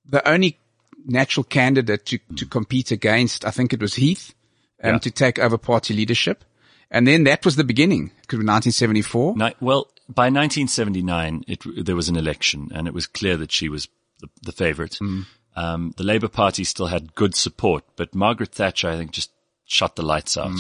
the 0.08 0.26
only 0.28 0.58
natural 1.06 1.44
candidate 1.44 2.06
to, 2.06 2.18
to 2.36 2.46
compete 2.46 2.90
against, 2.90 3.44
I 3.44 3.50
think 3.50 3.72
it 3.72 3.80
was 3.80 3.94
Heath, 3.94 4.34
um, 4.82 4.94
Yeah. 4.94 4.98
to 4.98 5.10
take 5.10 5.38
over 5.38 5.58
party 5.58 5.94
leadership. 5.94 6.44
And 6.90 7.06
then 7.08 7.24
that 7.24 7.44
was 7.44 7.56
the 7.56 7.64
beginning, 7.64 8.10
because 8.22 8.38
1974. 8.38 9.36
Ni- 9.36 9.54
well, 9.60 9.88
by 10.08 10.24
1979, 10.30 11.44
it, 11.48 11.62
there 11.84 11.96
was 11.96 12.08
an 12.08 12.16
election 12.16 12.70
and 12.74 12.86
it 12.86 12.94
was 12.94 13.06
clear 13.06 13.36
that 13.36 13.50
she 13.52 13.68
was 13.68 13.88
the, 14.20 14.28
the 14.42 14.52
favorite. 14.52 14.98
Um, 15.56 15.94
the 15.96 16.04
Labour 16.04 16.28
Party 16.28 16.62
still 16.64 16.86
had 16.86 17.14
good 17.14 17.34
support, 17.34 17.84
but 17.96 18.14
Margaret 18.14 18.52
Thatcher, 18.52 18.88
I 18.90 18.96
think, 18.96 19.10
just 19.12 19.30
shut 19.64 19.96
the 19.96 20.02
lights 20.02 20.36
out. 20.36 20.52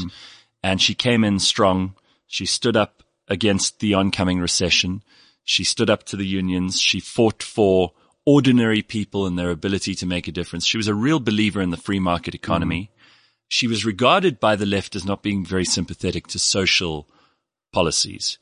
And 0.62 0.80
she 0.80 0.94
came 0.94 1.22
in 1.24 1.38
strong. 1.38 1.94
She 2.26 2.46
stood 2.46 2.76
up 2.76 3.02
against 3.28 3.80
the 3.80 3.94
oncoming 3.94 4.40
recession. 4.40 5.02
She 5.44 5.64
stood 5.64 5.90
up 5.90 6.04
to 6.04 6.16
the 6.16 6.26
unions. 6.26 6.80
She 6.80 7.00
fought 7.00 7.42
for 7.42 7.92
ordinary 8.26 8.82
people 8.82 9.26
and 9.26 9.38
their 9.38 9.50
ability 9.50 9.94
to 9.96 10.06
make 10.06 10.26
a 10.28 10.32
difference. 10.32 10.64
She 10.64 10.76
was 10.76 10.88
a 10.88 10.94
real 10.94 11.20
believer 11.20 11.60
in 11.60 11.70
the 11.70 11.76
free 11.76 12.00
market 12.00 12.34
economy. 12.34 12.90
She 13.48 13.66
was 13.66 13.84
regarded 13.84 14.40
by 14.40 14.56
the 14.56 14.66
left 14.66 14.96
as 14.96 15.04
not 15.04 15.22
being 15.22 15.44
very 15.44 15.64
sympathetic 15.64 16.26
to 16.28 16.38
social 16.38 17.06
policies. 17.72 18.38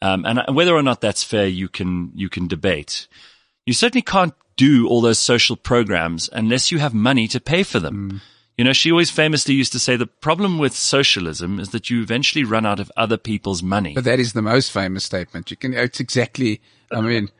Um, 0.00 0.24
and 0.24 0.56
whether 0.56 0.74
or 0.74 0.82
not 0.82 1.00
that's 1.00 1.24
fair, 1.24 1.46
you 1.46 1.68
can, 1.68 2.12
you 2.14 2.28
can 2.28 2.46
debate. 2.46 3.08
You 3.66 3.74
certainly 3.74 4.02
can't 4.02 4.34
do 4.56 4.88
all 4.88 5.00
those 5.00 5.18
social 5.18 5.56
programs 5.56 6.30
unless 6.32 6.72
you 6.72 6.78
have 6.78 6.94
money 6.94 7.28
to 7.28 7.40
pay 7.40 7.62
for 7.62 7.78
them. 7.78 8.22
You 8.58 8.64
know, 8.64 8.72
she 8.72 8.90
always 8.90 9.08
famously 9.08 9.54
used 9.54 9.70
to 9.72 9.78
say 9.78 9.94
the 9.94 10.08
problem 10.08 10.58
with 10.58 10.74
socialism 10.74 11.60
is 11.60 11.68
that 11.68 11.90
you 11.90 12.02
eventually 12.02 12.42
run 12.42 12.66
out 12.66 12.80
of 12.80 12.90
other 12.96 13.16
people's 13.16 13.62
money. 13.62 13.94
But 13.94 14.02
that 14.02 14.18
is 14.18 14.32
the 14.32 14.42
most 14.42 14.72
famous 14.72 15.04
statement. 15.04 15.52
You 15.52 15.56
can, 15.56 15.72
it's 15.72 16.00
exactly, 16.00 16.60
I 16.90 17.00
mean, 17.00 17.30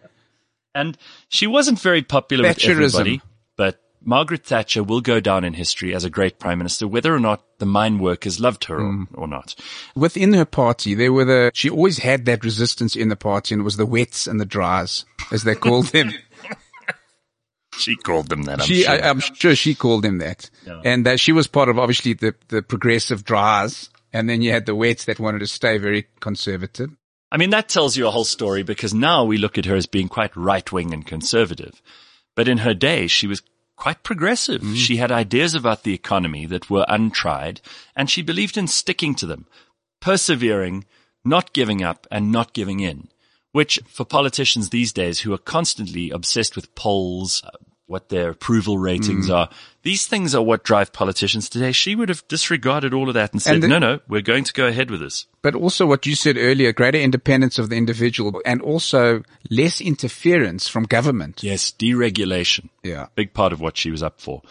And 0.77 0.97
she 1.29 1.49
wasn't 1.49 1.81
very 1.81 2.03
popular 2.03 2.49
with 2.49 2.65
everybody, 2.65 3.21
but 3.57 3.81
Margaret 4.01 4.47
Thatcher 4.47 4.85
will 4.85 5.01
go 5.01 5.19
down 5.19 5.43
in 5.43 5.55
history 5.55 5.93
as 5.93 6.05
a 6.05 6.11
great 6.11 6.39
prime 6.39 6.59
minister, 6.59 6.87
whether 6.87 7.13
or 7.13 7.19
not 7.19 7.43
the 7.59 7.67
mine 7.67 7.99
workers 7.99 8.39
loved 8.39 8.67
her 8.67 8.77
or, 8.77 8.93
hmm. 8.93 9.05
or 9.15 9.27
not. 9.27 9.57
within 9.97 10.35
her 10.35 10.45
party, 10.45 10.95
there 10.95 11.13
were 11.13 11.25
the, 11.25 11.51
she 11.53 11.69
always 11.69 11.99
had 11.99 12.27
that 12.27 12.45
resistance 12.45 12.95
in 12.95 13.09
the 13.09 13.17
party 13.17 13.57
and 13.57 13.63
it 13.63 13.65
was 13.65 13.77
the 13.77 13.87
wets 13.87 14.29
and 14.29 14.41
the 14.41 14.47
dries, 14.47 15.05
as 15.33 15.43
they 15.43 15.57
called 15.57 15.87
them. 15.87 16.13
She 17.79 17.97
called 17.97 18.29
them 18.29 18.43
that, 18.45 18.61
I'm 18.61 18.67
she, 18.67 18.83
sure. 18.83 18.93
I, 18.93 19.09
I'm 19.09 19.21
sure 19.21 19.55
she 19.55 19.75
called 19.75 20.03
them 20.03 20.19
that. 20.19 20.51
Yeah. 20.67 20.81
And 20.85 21.07
that 21.07 21.21
she 21.21 21.33
was 21.33 21.47
part 21.47 21.69
of 21.69 21.79
obviously 21.79 22.15
the, 22.15 22.35
the 22.49 22.63
progressive 22.63 23.25
dries. 23.25 23.91
And 24.13 24.29
then 24.29 24.41
you 24.43 24.53
had 24.53 24.67
the 24.67 24.75
wets 24.75 25.05
that 25.05 25.21
wanted 25.21 25.41
to 25.41 25.47
stay 25.47 25.79
very 25.79 26.07
conservative. 26.21 26.97
I 27.31 27.37
mean, 27.37 27.51
that 27.51 27.69
tells 27.69 27.97
you 27.97 28.07
a 28.07 28.11
whole 28.11 28.25
story 28.25 28.63
because 28.63 28.95
now 28.95 29.25
we 29.25 29.37
look 29.37 29.59
at 29.59 29.67
her 29.67 29.77
as 29.77 29.87
being 29.87 30.09
quite 30.09 30.35
right 30.35 30.71
wing 30.73 30.95
and 30.95 31.07
conservative. 31.07 31.83
But 32.35 32.49
in 32.49 32.59
her 32.59 32.73
day, 32.73 33.07
she 33.07 33.27
was 33.27 33.43
quite 33.77 34.03
progressive. 34.03 34.65
She 34.75 34.97
had 34.97 35.13
ideas 35.13 35.55
about 35.55 35.83
the 35.83 35.95
economy 35.95 36.47
that 36.47 36.71
were 36.71 36.87
untried 36.89 37.61
and 37.95 38.11
she 38.11 38.23
believed 38.23 38.57
in 38.57 38.67
sticking 38.67 39.15
to 39.17 39.27
them, 39.27 39.47
persevering, 40.01 40.85
not 41.25 41.53
giving 41.53 41.83
up 41.83 42.07
and 42.11 42.33
not 42.33 42.55
giving 42.55 42.81
in, 42.81 43.09
which 43.53 43.79
for 43.87 44.05
politicians 44.05 44.71
these 44.71 44.93
days 44.93 45.21
who 45.21 45.33
are 45.33 45.39
constantly 45.39 46.11
obsessed 46.11 46.57
with 46.57 46.75
polls, 46.75 47.43
uh, 47.45 47.51
what 47.89 48.11
their 48.11 48.31
approval 48.31 48.79
ratings 48.79 49.29
mm. 49.29 49.35
are, 49.35 49.51
these 49.83 50.07
things 50.07 50.35
are 50.35 50.43
what 50.43 50.63
drive 50.63 50.93
politicians 50.93 51.49
today. 51.49 51.73
She 51.73 51.97
would 51.97 52.11
have 52.11 52.27
disregarded 52.29 52.93
all 52.93 53.09
of 53.09 53.15
that 53.15 53.33
and 53.33 53.43
said, 53.43 53.55
And 53.55 53.63
the- 53.65 53.69
no, 53.69 53.79
no, 53.79 54.01
we're 54.07 54.21
going 54.21 54.45
to 54.45 54.53
go 54.53 54.67
ahead 54.67 54.91
with 54.91 55.01
this. 55.01 55.27
But 55.43 55.55
also 55.55 55.87
what 55.87 56.07
you 56.07 56.15
said 56.15 56.37
earlier, 56.37 56.73
greater 56.73 56.99
independence 56.99 57.59
of 57.59 57.71
the 57.71 57.77
individual 57.77 58.41
and 58.45 58.61
also 58.61 59.23
less 59.51 59.81
interference 59.81 60.69
from 60.69 60.85
government. 60.85 61.43
Yes, 61.43 61.73
deregulation. 61.73 62.69
Yeah. 62.83 63.07
Big 63.15 63.33
part 63.33 63.53
of 63.53 63.61
what 63.61 63.77
she 63.77 63.91
was 63.91 64.03
up 64.03 64.21
for. 64.21 64.43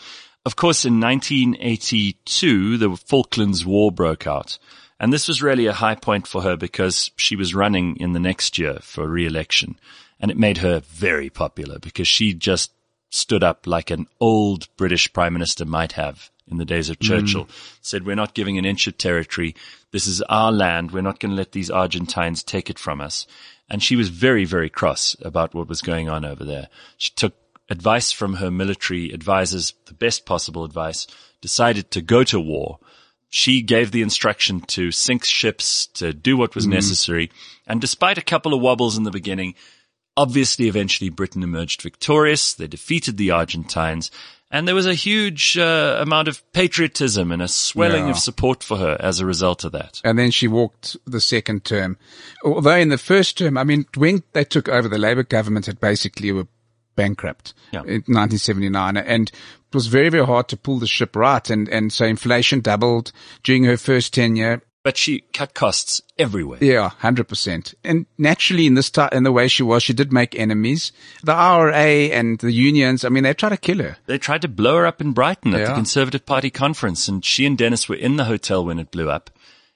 Of 0.44 0.56
course, 0.56 0.86
in 0.86 1.00
1982, 1.00 2.78
the 2.78 2.96
Falklands 2.96 3.66
War 3.66 3.92
broke 3.92 4.26
out. 4.26 4.58
And 5.00 5.14
this 5.14 5.28
was 5.28 5.44
really 5.44 5.68
a 5.68 5.74
high 5.74 5.96
point 5.96 6.26
for 6.26 6.42
her 6.42 6.58
because 6.58 7.12
she 7.18 7.36
was 7.36 7.54
running 7.54 7.98
in 7.98 8.14
the 8.14 8.20
next 8.20 8.58
year 8.58 8.80
for 8.82 9.08
re-election. 9.08 9.80
And 10.20 10.32
it 10.32 10.38
made 10.38 10.58
her 10.60 10.80
very 10.80 11.30
popular 11.30 11.78
because 11.78 12.08
she 12.08 12.34
just 12.34 12.72
stood 13.10 13.44
up 13.44 13.66
like 13.66 13.90
an 13.90 14.08
old 14.20 14.68
British 14.78 15.12
prime 15.14 15.34
minister 15.34 15.66
might 15.66 15.94
have 15.94 16.30
in 16.50 16.58
the 16.58 16.66
days 16.66 16.90
of 16.90 16.98
hmm. 16.98 17.06
Churchill. 17.06 17.50
Said, 17.82 18.06
we're 18.06 18.16
not 18.16 18.34
giving 18.34 18.58
an 18.58 18.66
inch 18.66 18.88
of 18.88 18.98
territory. 18.98 19.56
This 19.92 20.08
is 20.08 20.22
our 20.24 20.52
land. 20.52 20.92
We're 20.92 21.02
not 21.02 21.20
going 21.20 21.32
to 21.32 21.38
let 21.38 21.52
these 21.52 21.70
Argentines 21.70 22.44
take 22.44 22.70
it 22.70 22.80
from 22.80 23.02
us. 23.02 23.28
And 23.70 23.84
she 23.84 23.96
was 23.96 24.10
very, 24.10 24.46
very 24.46 24.70
cross 24.70 25.16
about 25.22 25.54
what 25.54 25.68
was 25.68 25.82
going 25.82 26.10
on 26.10 26.24
over 26.24 26.46
there. 26.46 26.70
She 26.98 27.12
took 27.12 27.36
advice 27.70 28.12
from 28.12 28.36
her 28.36 28.50
military 28.50 29.12
advisors, 29.12 29.74
the 29.86 29.94
best 29.94 30.26
possible 30.26 30.64
advice, 30.64 31.06
decided 31.42 31.92
to 31.92 32.02
go 32.02 32.24
to 32.24 32.40
war. 32.40 32.80
She 33.30 33.62
gave 33.62 33.92
the 33.92 34.02
instruction 34.02 34.62
to 34.62 34.92
sink 34.92 35.26
ships, 35.26 35.88
to 35.88 36.14
do 36.14 36.38
what 36.38 36.56
was 36.56 36.64
hmm. 36.64 36.72
necessary. 36.72 37.32
And 37.66 37.82
despite 37.82 38.18
a 38.18 38.22
couple 38.24 38.54
of 38.54 38.62
wobbles 38.62 38.98
in 38.98 39.04
the 39.04 39.12
beginning, 39.12 39.56
obviously 40.18 40.68
eventually 40.68 41.10
Britain 41.10 41.44
emerged 41.44 41.82
victorious. 41.82 42.54
They 42.54 42.68
defeated 42.68 43.16
the 43.18 43.32
Argentines. 43.32 44.12
And 44.50 44.66
there 44.66 44.76
was 44.76 44.86
a 44.86 44.94
huge 44.94 45.58
uh, 45.58 45.98
amount 46.00 46.30
of 46.30 46.42
patriotism 46.54 47.34
and 47.34 47.42
a 47.42 47.50
swelling 47.50 48.06
Yeah. 48.06 48.12
of 48.12 48.18
support 48.18 48.64
for 48.64 48.78
her 48.78 48.96
as 49.00 49.20
a 49.20 49.26
result 49.26 49.66
of 49.66 49.74
that. 49.74 50.00
And 50.06 50.18
then 50.18 50.32
she 50.32 50.48
walked 50.48 50.96
the 51.06 51.20
second 51.20 51.66
term. 51.66 51.98
Although 52.46 52.78
in 52.78 52.88
the 52.90 52.98
first 52.98 53.38
term, 53.38 53.58
I 53.58 53.66
mean, 53.66 53.86
when 53.96 54.24
they 54.32 54.46
took 54.46 54.70
over, 54.70 54.88
the 54.88 54.98
Labour 54.98 55.24
government 55.24 55.66
had 55.66 55.82
basically 55.82 56.32
were 56.32 56.48
bankrupt 56.96 57.54
Yeah. 57.74 57.82
in 57.82 58.04
1979. 58.08 58.96
And 58.98 59.30
it 59.30 59.76
was 59.76 59.88
very, 59.88 60.08
very 60.08 60.26
hard 60.26 60.48
to 60.48 60.58
pull 60.58 60.80
the 60.80 60.88
ship 60.88 61.16
right. 61.18 61.48
And, 61.50 61.68
and 61.68 61.92
so 61.92 62.06
inflation 62.06 62.62
doubled 62.62 63.12
during 63.44 63.66
her 63.66 63.76
first 63.78 64.14
tenure. 64.14 64.62
But 64.88 64.96
she 64.96 65.20
cut 65.34 65.54
costs 65.54 66.02
everywhere. 66.18 66.60
Yeah, 66.62 66.88
hundred 66.88 67.28
percent. 67.28 67.74
And 67.84 68.06
naturally, 68.18 68.68
in 68.68 68.76
this 68.76 68.90
in 69.12 69.24
the 69.24 69.34
way 69.34 69.50
she 69.50 69.62
was, 69.62 69.84
she 69.84 69.92
did 69.92 70.14
make 70.14 70.34
enemies. 70.34 70.94
The 71.22 71.34
IRA 71.34 72.16
and 72.16 72.40
the 72.40 72.54
unions. 72.54 73.04
I 73.04 73.10
mean, 73.10 73.24
they 73.24 73.34
tried 73.34 73.50
to 73.50 73.58
kill 73.58 73.80
her. 73.80 73.98
They 74.06 74.18
tried 74.18 74.44
to 74.44 74.48
blow 74.48 74.78
her 74.78 74.86
up 74.86 75.02
in 75.02 75.12
Brighton 75.12 75.54
at 75.54 75.68
the 75.68 75.74
Conservative 75.74 76.26
Party 76.26 76.50
conference, 76.50 77.10
and 77.10 77.26
she 77.26 77.46
and 77.46 77.58
Dennis 77.58 77.90
were 77.90 77.98
in 77.98 78.16
the 78.16 78.24
hotel 78.24 78.66
when 78.66 78.80
it 78.80 78.92
blew 78.92 79.10
up, 79.10 79.30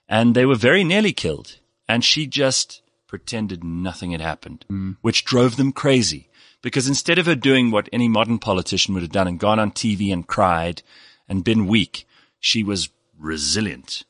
and 0.08 0.34
they 0.34 0.46
were 0.46 0.56
very 0.56 0.86
nearly 0.86 1.12
killed. 1.12 1.58
And 1.90 2.06
she 2.06 2.26
just 2.26 2.82
pretended 3.10 3.66
nothing 3.66 4.12
had 4.12 4.22
happened, 4.22 4.64
mm. 4.72 4.96
which 5.02 5.26
drove 5.26 5.58
them 5.58 5.74
crazy. 5.74 6.30
Because 6.62 6.88
instead 6.88 7.20
of 7.20 7.26
her 7.26 7.36
doing 7.36 7.70
what 7.70 7.90
any 7.92 8.08
modern 8.08 8.40
politician 8.40 8.94
would 8.94 9.04
have 9.04 9.12
done 9.12 9.28
and 9.28 9.38
gone 9.38 9.60
on 9.60 9.72
TV 9.72 10.14
and 10.14 10.26
cried 10.26 10.84
and 11.28 11.44
been 11.44 11.68
weak, 11.68 12.08
she 12.40 12.64
was 12.64 12.88
resilient 13.20 14.06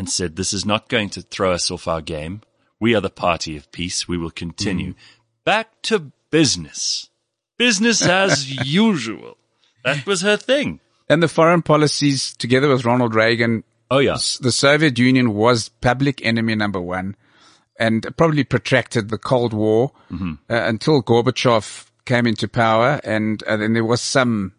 and 0.00 0.08
said, 0.08 0.34
this 0.36 0.54
is 0.54 0.64
not 0.64 0.88
going 0.88 1.10
to 1.10 1.20
throw 1.20 1.52
us 1.52 1.70
off 1.70 1.86
our 1.86 2.00
game. 2.00 2.40
We 2.80 2.94
are 2.94 3.02
the 3.02 3.10
party 3.10 3.54
of 3.58 3.70
peace. 3.70 4.08
We 4.08 4.16
will 4.16 4.30
continue. 4.30 4.94
Back 5.44 5.82
to 5.82 6.10
business. 6.30 7.10
Business 7.58 8.00
as 8.00 8.50
usual. 8.66 9.36
That 9.84 10.06
was 10.06 10.22
her 10.22 10.38
thing. 10.38 10.80
And 11.06 11.22
the 11.22 11.28
foreign 11.28 11.60
policies, 11.60 12.34
together 12.34 12.70
with 12.70 12.86
Ronald 12.86 13.14
Reagan, 13.14 13.62
Oh 13.90 13.98
yeah. 13.98 14.16
the 14.40 14.52
Soviet 14.52 14.98
Union 14.98 15.34
was 15.34 15.68
public 15.68 16.24
enemy 16.24 16.54
number 16.54 16.80
one 16.80 17.14
and 17.78 18.06
probably 18.16 18.44
protracted 18.44 19.10
the 19.10 19.18
Cold 19.18 19.52
War 19.52 19.92
uh, 20.10 20.24
until 20.48 21.02
Gorbachev 21.02 21.90
came 22.06 22.26
into 22.26 22.48
power. 22.48 23.02
And, 23.04 23.42
uh, 23.42 23.58
then 23.58 23.74
there 23.74 23.84
was 23.84 24.00
some 24.00 24.54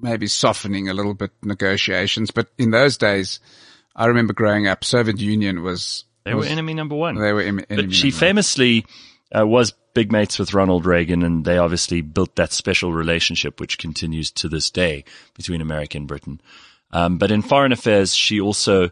maybe 0.00 0.28
softening 0.28 0.88
a 0.88 0.94
little 0.94 1.14
bit 1.14 1.32
negotiations. 1.42 2.30
But 2.30 2.46
in 2.58 2.70
those 2.70 2.96
days, 2.96 3.40
I 3.98 4.06
remember 4.06 4.32
growing 4.32 4.66
up, 4.68 4.84
Soviet 4.84 5.18
Union 5.20 5.62
was, 5.62 6.04
They 6.24 6.32
were 6.32 6.44
enemy 6.44 6.72
number 6.72 6.94
one. 6.94 7.16
they 7.16 7.32
were 7.32 7.42
em- 7.42 7.58
enemy 7.68 7.88
but 7.88 7.94
she 7.94 8.08
number 8.08 8.14
one. 8.14 8.20
famously 8.20 8.86
uh, 9.36 9.46
was 9.46 9.72
big 9.92 10.12
mates 10.12 10.38
with 10.38 10.54
Ronald 10.54 10.86
Reagan, 10.86 11.22
and 11.24 11.44
they 11.44 11.58
obviously 11.58 12.00
built 12.00 12.36
that 12.36 12.52
special 12.52 12.92
relationship, 12.92 13.58
which 13.60 13.76
continues 13.76 14.30
to 14.30 14.48
this 14.48 14.70
day 14.70 15.04
between 15.34 15.60
America 15.60 15.98
and 15.98 16.06
Britain. 16.06 16.40
Um, 16.92 17.18
but 17.18 17.30
in 17.30 17.42
foreign 17.42 17.72
affairs, 17.72 18.14
she 18.14 18.40
also 18.40 18.90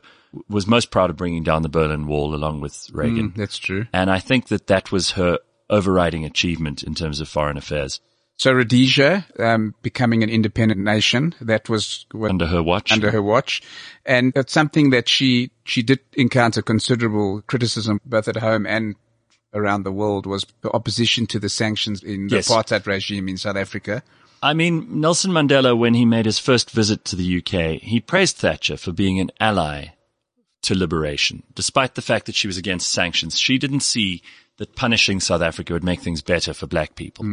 was 0.48 0.66
most 0.66 0.90
proud 0.90 1.08
of 1.08 1.16
bringing 1.16 1.44
down 1.44 1.62
the 1.62 1.68
Berlin 1.68 2.06
Wall 2.08 2.34
along 2.34 2.60
with 2.60 2.90
Reagan. 2.92 3.30
Mm, 3.30 3.36
that's 3.36 3.56
true. 3.58 3.86
And 3.92 4.10
I 4.10 4.18
think 4.18 4.48
that 4.48 4.66
that 4.66 4.90
was 4.92 5.12
her 5.12 5.38
overriding 5.70 6.24
achievement 6.24 6.82
in 6.82 6.94
terms 6.94 7.20
of 7.20 7.28
foreign 7.28 7.56
affairs 7.56 8.00
So 8.38 8.52
Rhodesia, 8.52 9.26
um, 9.38 9.74
becoming 9.82 10.22
an 10.22 10.28
independent 10.28 10.80
nation, 10.80 11.34
that 11.40 11.68
was 11.70 12.04
what, 12.12 12.30
under 12.30 12.46
her 12.46 12.62
watch. 12.62 12.92
under 12.92 13.10
her 13.10 13.22
watch. 13.22 13.62
And 14.04 14.32
it's 14.36 14.52
something 14.52 14.90
that 14.90 15.08
she, 15.08 15.50
she 15.64 15.82
did 15.82 16.00
encounter 16.12 16.60
considerable 16.60 17.40
criticism 17.46 18.00
both 18.04 18.28
at 18.28 18.36
home 18.36 18.66
and 18.66 18.94
around 19.54 19.84
the 19.84 19.92
world 19.92 20.26
was 20.26 20.44
the 20.60 20.70
opposition 20.72 21.26
to 21.28 21.38
the 21.38 21.48
sanctions 21.48 22.02
in 22.02 22.28
the 22.28 22.36
Yes. 22.36 22.48
apartheid 22.50 22.86
regime 22.86 23.26
in 23.28 23.38
South 23.38 23.56
Africa. 23.56 24.02
I 24.42 24.52
mean, 24.52 25.00
Nelson 25.00 25.30
Mandela, 25.30 25.76
when 25.76 25.94
he 25.94 26.04
made 26.04 26.26
his 26.26 26.38
first 26.38 26.70
visit 26.70 27.06
to 27.06 27.16
the 27.16 27.38
UK, 27.38 27.80
he 27.80 28.00
praised 28.00 28.36
Thatcher 28.36 28.76
for 28.76 28.92
being 28.92 29.18
an 29.18 29.30
ally 29.40 29.86
to 30.62 30.74
liberation, 30.76 31.42
despite 31.54 31.94
the 31.94 32.02
fact 32.02 32.26
that 32.26 32.34
she 32.34 32.46
was 32.46 32.58
against 32.58 32.90
sanctions. 32.92 33.38
She 33.38 33.56
didn't 33.56 33.80
see 33.80 34.20
that 34.58 34.76
punishing 34.76 35.20
South 35.20 35.40
Africa 35.40 35.72
would 35.72 35.84
make 35.84 36.00
things 36.00 36.20
better 36.20 36.52
for 36.52 36.66
black 36.66 36.96
people. 36.96 37.24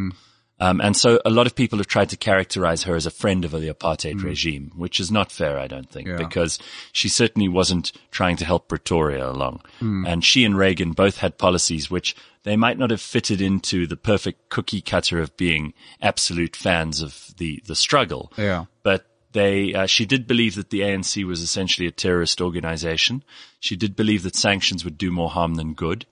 Um, 0.60 0.80
and 0.82 0.96
so 0.96 1.20
a 1.26 1.30
lot 1.30 1.48
of 1.48 1.56
people 1.56 1.80
have 1.80 1.88
tried 1.88 2.10
to 2.10 2.18
characterize 2.18 2.84
her 2.84 2.96
as 2.96 3.06
a 3.06 3.12
friend 3.12 3.44
of 3.44 3.52
the 3.52 3.74
apartheid 3.74 4.24
regime, 4.24 4.72
which 4.76 5.00
is 5.00 5.12
not 5.12 5.32
fair, 5.32 5.58
I 5.60 5.68
don't 5.68 5.90
think, 5.90 6.08
Yeah. 6.08 6.16
because 6.18 6.60
she 6.92 7.10
certainly 7.10 7.50
wasn't 7.50 7.92
trying 8.12 8.38
to 8.38 8.46
help 8.46 8.68
Pretoria 8.70 9.30
along. 9.30 9.62
And 9.82 10.24
she 10.24 10.46
and 10.46 10.56
Reagan 10.58 10.92
both 10.94 11.18
had 11.18 11.38
policies 11.38 11.90
which 11.92 12.16
they 12.44 12.56
might 12.56 12.78
not 12.78 12.92
have 12.92 13.02
fitted 13.02 13.42
into 13.42 13.88
the 13.88 13.98
perfect 13.98 14.50
cookie 14.50 14.82
cutter 14.82 15.20
of 15.20 15.36
being 15.38 15.74
absolute 16.02 16.56
fans 16.56 17.02
of 17.02 17.34
the, 17.38 17.62
the 17.66 17.76
struggle 17.76 18.32
Yeah. 18.38 18.66
but 18.84 19.08
they 19.32 19.74
uh, 19.74 19.88
she 19.88 20.06
did 20.06 20.28
believe 20.28 20.54
that 20.56 20.70
the 20.70 20.82
ANC 20.82 21.24
was 21.26 21.42
essentially 21.42 21.88
a 21.88 21.92
terrorist 21.92 22.40
organization. 22.40 23.24
She 23.60 23.76
did 23.76 23.96
believe 23.96 24.22
that 24.24 24.36
sanctions 24.36 24.86
would 24.86 24.98
do 24.98 25.12
more 25.12 25.30
harm 25.32 25.56
than 25.56 25.74
good. 25.74 26.06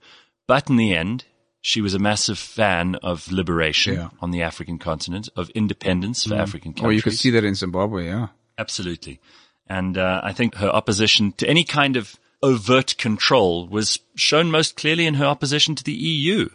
But 0.47 0.69
in 0.71 0.75
the 0.77 0.95
end, 0.95 1.25
she 1.61 1.79
was 1.81 1.93
a 1.93 1.99
massive 1.99 2.37
fan 2.39 2.95
of 2.95 3.31
liberation 3.31 3.93
Yeah. 3.95 4.09
on 4.19 4.31
the 4.31 4.41
African 4.41 4.79
continent, 4.79 5.29
of 5.35 5.49
independence 5.51 6.25
for 6.25 6.35
African 6.35 6.73
countries. 6.73 6.87
Or 6.89 6.91
you 6.91 7.01
could 7.01 7.17
see 7.17 7.29
that 7.31 7.43
in 7.43 7.55
Zimbabwe, 7.55 8.07
yeah. 8.07 8.27
Absolutely. 8.57 9.19
And 9.67 9.97
uh, 9.97 10.21
I 10.23 10.33
think 10.33 10.55
her 10.55 10.69
opposition 10.69 11.33
to 11.33 11.47
any 11.47 11.63
kind 11.63 11.95
of 11.95 12.17
overt 12.43 12.97
control 12.97 13.67
was 13.67 13.99
shown 14.15 14.49
most 14.51 14.75
clearly 14.75 15.05
in 15.05 15.13
her 15.15 15.25
opposition 15.25 15.75
to 15.75 15.83
the 15.83 15.93
EU. 15.93 16.49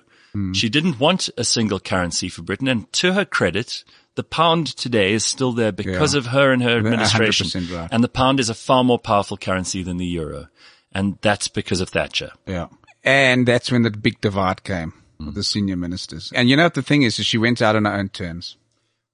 She 0.53 0.69
didn't 0.69 1.01
want 1.01 1.31
a 1.39 1.45
single 1.45 1.81
currency 1.81 2.29
for 2.29 2.43
Britain. 2.43 2.69
And 2.69 2.93
to 2.95 3.15
her 3.15 3.25
credit, 3.25 3.85
the 4.17 4.23
pound 4.23 4.67
today 4.67 5.15
is 5.15 5.25
still 5.25 5.53
there 5.53 5.73
because 5.73 6.13
Yeah. 6.13 6.19
of 6.19 6.27
her 6.27 6.53
and 6.53 6.63
her 6.63 6.77
administration. 6.77 7.49
right. 7.73 7.89
And 7.91 8.05
the 8.05 8.09
pound 8.11 8.39
is 8.39 8.51
a 8.51 8.55
far 8.55 8.85
more 8.85 8.99
powerful 8.99 9.39
currency 9.39 9.83
than 9.83 9.97
the 9.97 10.05
euro. 10.05 10.49
And 10.93 11.17
that's 11.23 11.49
because 11.49 11.81
of 11.81 11.89
Thatcher. 11.89 12.33
Yeah. 12.47 12.67
And 13.07 13.47
that's 13.47 13.71
when 13.73 13.83
the 13.83 13.91
big 13.91 14.21
divide 14.21 14.65
came 14.65 14.93
Hmm. 15.19 15.27
with 15.27 15.35
the 15.37 15.45
senior 15.45 15.77
ministers. 15.77 16.31
And 16.35 16.51
you 16.51 16.57
know 16.57 16.65
what 16.65 16.75
the 16.75 16.83
thing 16.83 17.03
is, 17.03 17.19
is 17.19 17.25
she 17.27 17.39
went 17.39 17.63
out 17.63 17.77
on 17.77 17.87
her 17.87 17.93
own 17.95 18.11
terms. 18.11 18.57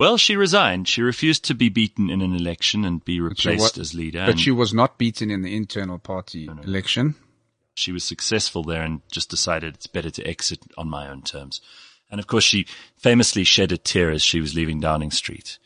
Well, 0.01 0.17
she 0.17 0.35
resigned. 0.35 0.89
She 0.89 1.01
refused 1.03 1.45
to 1.45 1.55
be 1.55 1.69
beaten 1.69 2.11
in 2.11 2.21
an 2.23 2.35
election 2.35 2.85
and 2.85 3.05
be 3.05 3.21
replaced 3.21 3.77
wa- 3.77 3.81
as 3.81 3.95
leader. 3.95 4.25
But 4.27 4.41
she 4.41 4.51
was 4.51 4.75
not 4.75 4.99
beaten 4.99 5.31
in 5.31 5.43
the 5.43 5.55
internal 5.55 5.99
party 6.01 6.47
election. 6.65 7.15
she 7.75 7.93
was 7.93 8.03
successful 8.05 8.63
there 8.65 8.83
and 8.83 9.01
just 9.11 9.31
decided 9.31 9.75
it's 9.75 9.87
better 9.87 10.11
to 10.11 10.27
exit 10.27 10.61
on 10.77 10.89
my 10.91 11.09
own 11.09 11.23
terms. 11.23 11.61
And 12.11 12.19
of 12.21 12.27
course, 12.27 12.45
she 12.45 12.67
famously 12.99 13.45
shed 13.45 13.73
a 13.73 13.79
tear 13.79 14.11
as 14.11 14.23
she 14.23 14.41
was 14.41 14.55
leaving 14.55 14.81
Downing 14.81 15.11
Street. 15.11 15.59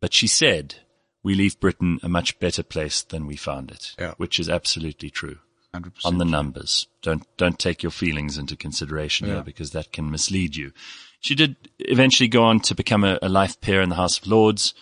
But 0.00 0.12
she 0.14 0.26
said, 0.28 0.76
we 1.22 1.34
leave 1.34 1.58
Britain 1.58 1.98
a 2.02 2.08
much 2.08 2.38
better 2.38 2.62
place 2.62 3.02
than 3.02 3.26
we 3.26 3.34
found 3.36 3.70
it, 3.72 3.94
Yeah. 3.98 4.14
which 4.18 4.38
is 4.38 4.48
absolutely 4.48 5.08
true 5.10 5.38
100%. 5.74 5.92
on 6.04 6.18
the 6.18 6.24
numbers. 6.24 6.86
Don't, 7.02 7.24
don't 7.36 7.58
take 7.58 7.82
your 7.82 7.92
feelings 7.92 8.36
into 8.38 8.56
consideration 8.56 9.26
Yeah. 9.26 9.34
here 9.34 9.42
because 9.42 9.70
that 9.70 9.92
can 9.92 10.10
mislead 10.10 10.56
you. 10.56 10.72
She 11.20 11.34
did 11.34 11.56
eventually 11.78 12.28
go 12.28 12.42
on 12.44 12.60
to 12.60 12.74
become 12.74 13.04
a, 13.04 13.18
a 13.22 13.28
life 13.28 13.60
peer 13.60 13.80
in 13.80 13.88
the 13.88 13.94
House 13.96 14.18
of 14.18 14.26
Lords. 14.26 14.74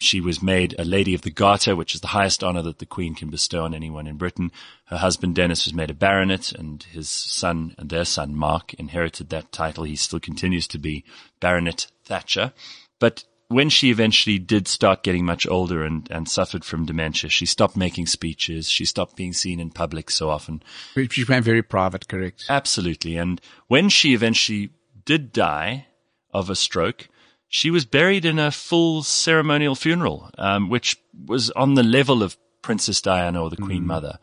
She 0.00 0.20
was 0.20 0.42
made 0.42 0.74
a 0.78 0.84
Lady 0.84 1.14
of 1.14 1.22
the 1.22 1.30
Garter, 1.30 1.76
which 1.76 1.94
is 1.94 2.00
the 2.00 2.08
highest 2.08 2.42
honor 2.42 2.62
that 2.62 2.78
the 2.80 2.84
Queen 2.86 3.14
can 3.14 3.30
bestow 3.30 3.64
on 3.64 3.72
anyone 3.74 4.06
in 4.08 4.16
Britain. 4.16 4.50
Her 4.86 4.96
husband 4.98 5.36
Dennis 5.36 5.64
was 5.64 5.72
made 5.72 5.88
a 5.88 5.94
baronet 5.94 6.50
and 6.52 6.82
his 6.82 7.08
son 7.08 7.74
and 7.78 7.88
their 7.90 8.04
son 8.04 8.34
Mark 8.34 8.74
inherited 8.74 9.30
that 9.30 9.52
title. 9.52 9.84
He 9.84 9.96
still 9.96 10.20
continues 10.20 10.66
to 10.68 10.78
be 10.78 11.04
Baronet 11.40 11.86
Thatcher. 12.04 12.52
But 12.98 13.24
when 13.54 13.68
she 13.70 13.90
eventually 13.90 14.38
did 14.38 14.66
start 14.68 15.02
getting 15.02 15.24
much 15.24 15.46
older 15.46 15.84
and, 15.84 16.08
and 16.10 16.28
suffered 16.28 16.64
from 16.64 16.86
dementia, 16.86 17.30
she 17.30 17.46
stopped 17.46 17.76
making 17.76 18.06
speeches. 18.06 18.68
She 18.68 18.84
stopped 18.84 19.16
being 19.16 19.32
seen 19.32 19.60
in 19.60 19.70
public 19.70 20.10
so 20.10 20.28
often. 20.28 20.62
She 20.94 21.22
became 21.22 21.42
very 21.42 21.62
private, 21.62 22.08
correct? 22.08 22.44
Absolutely. 22.48 23.16
And 23.16 23.40
when 23.68 23.88
she 23.88 24.12
eventually 24.12 24.70
did 25.04 25.32
die 25.32 25.86
of 26.30 26.50
a 26.50 26.56
stroke, 26.56 27.08
she 27.48 27.70
was 27.70 27.84
buried 27.84 28.24
in 28.24 28.38
a 28.38 28.50
full 28.50 29.02
ceremonial 29.02 29.74
funeral, 29.76 30.30
um, 30.38 30.68
which 30.68 30.96
was 31.26 31.50
on 31.50 31.74
the 31.74 31.84
level 31.84 32.22
of 32.22 32.36
Princess 32.62 33.00
Diana 33.00 33.42
or 33.42 33.50
the 33.50 33.56
Queen 33.56 33.86
Mother. 33.86 34.18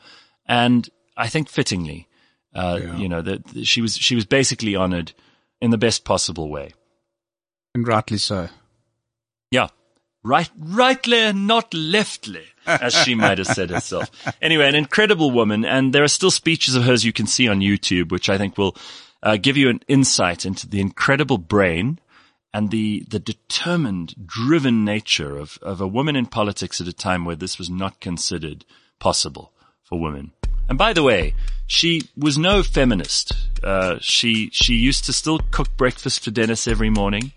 And 0.46 0.90
I 1.16 1.28
think 1.30 1.48
fittingly, 1.48 2.10
uh, 2.54 2.80
Yeah. 2.84 2.98
you 2.98 3.08
know, 3.08 3.22
that 3.22 3.46
that 3.54 3.66
she 3.66 3.82
was, 3.82 3.96
she 3.96 4.16
was 4.16 4.26
basically 4.26 4.76
honored 4.76 5.14
in 5.62 5.72
the 5.72 5.78
best 5.78 6.04
possible 6.04 6.50
way. 6.50 6.74
And 7.74 7.88
rightly 7.88 8.18
so. 8.18 8.50
Yeah. 9.52 9.68
Right, 10.24 10.50
rightly, 10.58 11.34
not 11.34 11.74
leftly, 11.74 12.46
as 12.66 12.94
she 12.94 13.16
might 13.16 13.40
have 13.40 13.48
said 13.48 13.72
herself. 13.72 14.12
Anyway, 14.42 14.68
an 14.68 14.76
incredible 14.76 15.32
woman, 15.32 15.66
and 15.66 15.94
there 15.94 16.04
are 16.04 16.08
still 16.08 16.30
speeches 16.30 16.76
of 16.76 16.84
hers 16.84 17.04
you 17.04 17.12
can 17.12 17.26
see 17.26 17.48
on 17.48 17.60
YouTube, 17.60 18.12
which 18.12 18.30
I 18.30 18.38
think 18.38 18.56
will 18.56 18.76
uh, 19.24 19.38
give 19.38 19.58
you 19.58 19.70
an 19.70 19.82
insight 19.88 20.46
into 20.46 20.70
the 20.70 20.80
incredible 20.80 21.40
brain 21.40 22.00
and 22.54 22.70
the 22.70 23.06
the 23.10 23.20
determined, 23.20 24.14
driven 24.26 24.84
nature 24.86 25.38
of 25.38 25.58
of 25.62 25.82
a 25.82 25.88
woman 25.88 26.16
in 26.16 26.26
politics 26.26 26.82
at 26.82 26.88
a 26.88 26.94
time 26.94 27.26
where 27.26 27.36
this 27.36 27.58
was 27.58 27.70
not 27.70 28.00
considered 28.00 28.66
possible 29.00 29.52
for 29.84 30.00
women. 30.00 30.32
And 30.70 30.78
by 30.78 30.94
the 30.94 31.04
way, 31.04 31.34
she 31.68 32.04
was 32.18 32.38
no 32.38 32.64
feminist. 32.64 33.34
Uh, 33.64 33.98
she 34.02 34.50
she 34.52 34.76
used 34.76 35.06
to 35.06 35.14
still 35.14 35.40
cook 35.52 35.76
breakfast 35.78 36.24
for 36.24 36.32
Dennis 36.32 36.68
every 36.68 36.90
morning. 36.90 37.32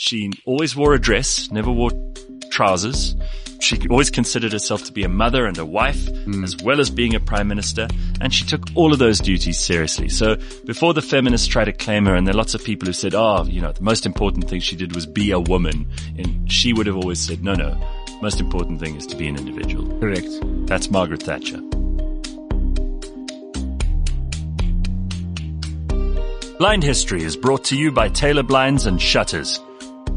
She 0.00 0.30
always 0.46 0.76
wore 0.76 0.94
a 0.94 1.00
dress, 1.00 1.50
never 1.50 1.72
wore 1.72 1.90
trousers. 2.52 3.16
She 3.58 3.76
always 3.88 4.10
considered 4.10 4.52
herself 4.52 4.84
to 4.84 4.92
be 4.92 5.02
a 5.02 5.08
mother 5.08 5.44
and 5.44 5.58
a 5.58 5.66
wife, 5.66 6.06
hmm. 6.06 6.44
as 6.44 6.56
well 6.58 6.78
as 6.78 6.88
being 6.88 7.16
a 7.16 7.20
prime 7.20 7.48
minister, 7.48 7.88
and 8.20 8.32
she 8.32 8.46
took 8.46 8.62
all 8.76 8.92
of 8.92 9.00
those 9.00 9.18
duties 9.18 9.58
seriously. 9.58 10.08
So 10.08 10.36
before 10.64 10.94
the 10.94 11.02
feminists 11.02 11.48
tried 11.48 11.64
to 11.64 11.72
claim 11.72 12.06
her, 12.06 12.14
and 12.14 12.24
there 12.24 12.32
are 12.32 12.38
lots 12.38 12.54
of 12.54 12.62
people 12.62 12.86
who 12.86 12.92
said, 12.92 13.12
oh, 13.12 13.44
you 13.46 13.60
know, 13.60 13.72
the 13.72 13.82
most 13.82 14.06
important 14.06 14.48
thing 14.48 14.60
she 14.60 14.76
did 14.76 14.94
was 14.94 15.04
be 15.04 15.32
a 15.32 15.40
woman, 15.40 15.90
and 16.16 16.50
she 16.50 16.72
would 16.72 16.86
have 16.86 16.96
always 16.96 17.18
said, 17.18 17.42
no, 17.42 17.54
no, 17.54 17.76
most 18.22 18.38
important 18.38 18.78
thing 18.78 18.94
is 18.94 19.04
to 19.08 19.16
be 19.16 19.26
an 19.26 19.36
individual. 19.36 19.98
Correct. 19.98 20.28
That's 20.68 20.92
Margaret 20.92 21.24
Thatcher. 21.24 21.60
Blind 26.58 26.84
History 26.84 27.24
is 27.24 27.36
brought 27.36 27.64
to 27.64 27.76
you 27.76 27.90
by 27.90 28.08
Taylor 28.08 28.44
Blinds 28.44 28.86
and 28.86 29.02
Shutters. 29.02 29.58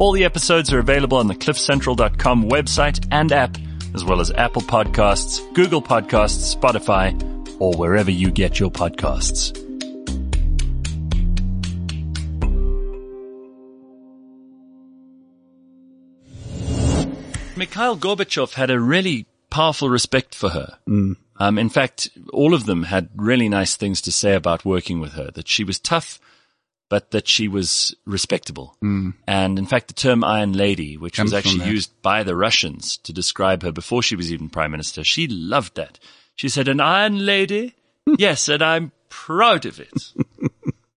All 0.01 0.13
the 0.13 0.25
episodes 0.25 0.73
are 0.73 0.79
available 0.79 1.19
on 1.19 1.27
the 1.27 1.35
cliffcentral.com 1.35 2.49
website 2.49 3.07
and 3.11 3.31
app, 3.31 3.55
as 3.93 4.03
well 4.03 4.19
as 4.19 4.31
Apple 4.31 4.63
Podcasts, 4.63 5.39
Google 5.53 5.79
Podcasts, 5.79 6.55
Spotify, 6.55 7.13
or 7.61 7.75
wherever 7.75 8.09
you 8.09 8.31
get 8.31 8.59
your 8.59 8.71
podcasts. 8.71 9.55
Mikhail 17.55 17.95
Gorbachev 17.95 18.55
had 18.55 18.71
a 18.71 18.79
really 18.79 19.27
powerful 19.51 19.87
respect 19.87 20.33
for 20.33 20.49
her. 20.49 20.79
Um, 21.37 21.59
in 21.59 21.69
fact, 21.69 22.09
all 22.33 22.55
of 22.55 22.65
them 22.65 22.81
had 22.85 23.09
really 23.15 23.49
nice 23.49 23.75
things 23.75 24.01
to 24.01 24.11
say 24.11 24.33
about 24.33 24.65
working 24.65 24.99
with 24.99 25.13
her, 25.13 25.29
that 25.35 25.47
she 25.47 25.63
was 25.63 25.79
tough, 25.79 26.19
but 26.91 27.11
that 27.11 27.25
she 27.25 27.47
was 27.47 27.95
respectable. 28.05 28.75
Mm. 28.83 29.13
And 29.25 29.57
in 29.57 29.65
fact, 29.65 29.87
the 29.87 29.93
term 29.93 30.25
Iron 30.25 30.51
Lady, 30.51 30.97
which 30.97 31.15
Comes 31.15 31.31
was 31.31 31.37
actually 31.37 31.69
used 31.69 31.89
by 32.01 32.23
the 32.23 32.35
Russians 32.35 32.97
to 33.03 33.13
describe 33.13 33.63
her 33.63 33.71
before 33.71 34.03
she 34.03 34.17
was 34.17 34.29
even 34.29 34.49
prime 34.49 34.71
minister, 34.71 35.05
she 35.05 35.25
loved 35.25 35.75
that. 35.75 35.99
She 36.35 36.49
said, 36.49 36.67
an 36.67 36.81
Iron 36.81 37.25
Lady? 37.25 37.75
yes, 38.17 38.49
and 38.49 38.61
I'm 38.61 38.91
proud 39.07 39.65
of 39.65 39.79
it. 39.79 39.93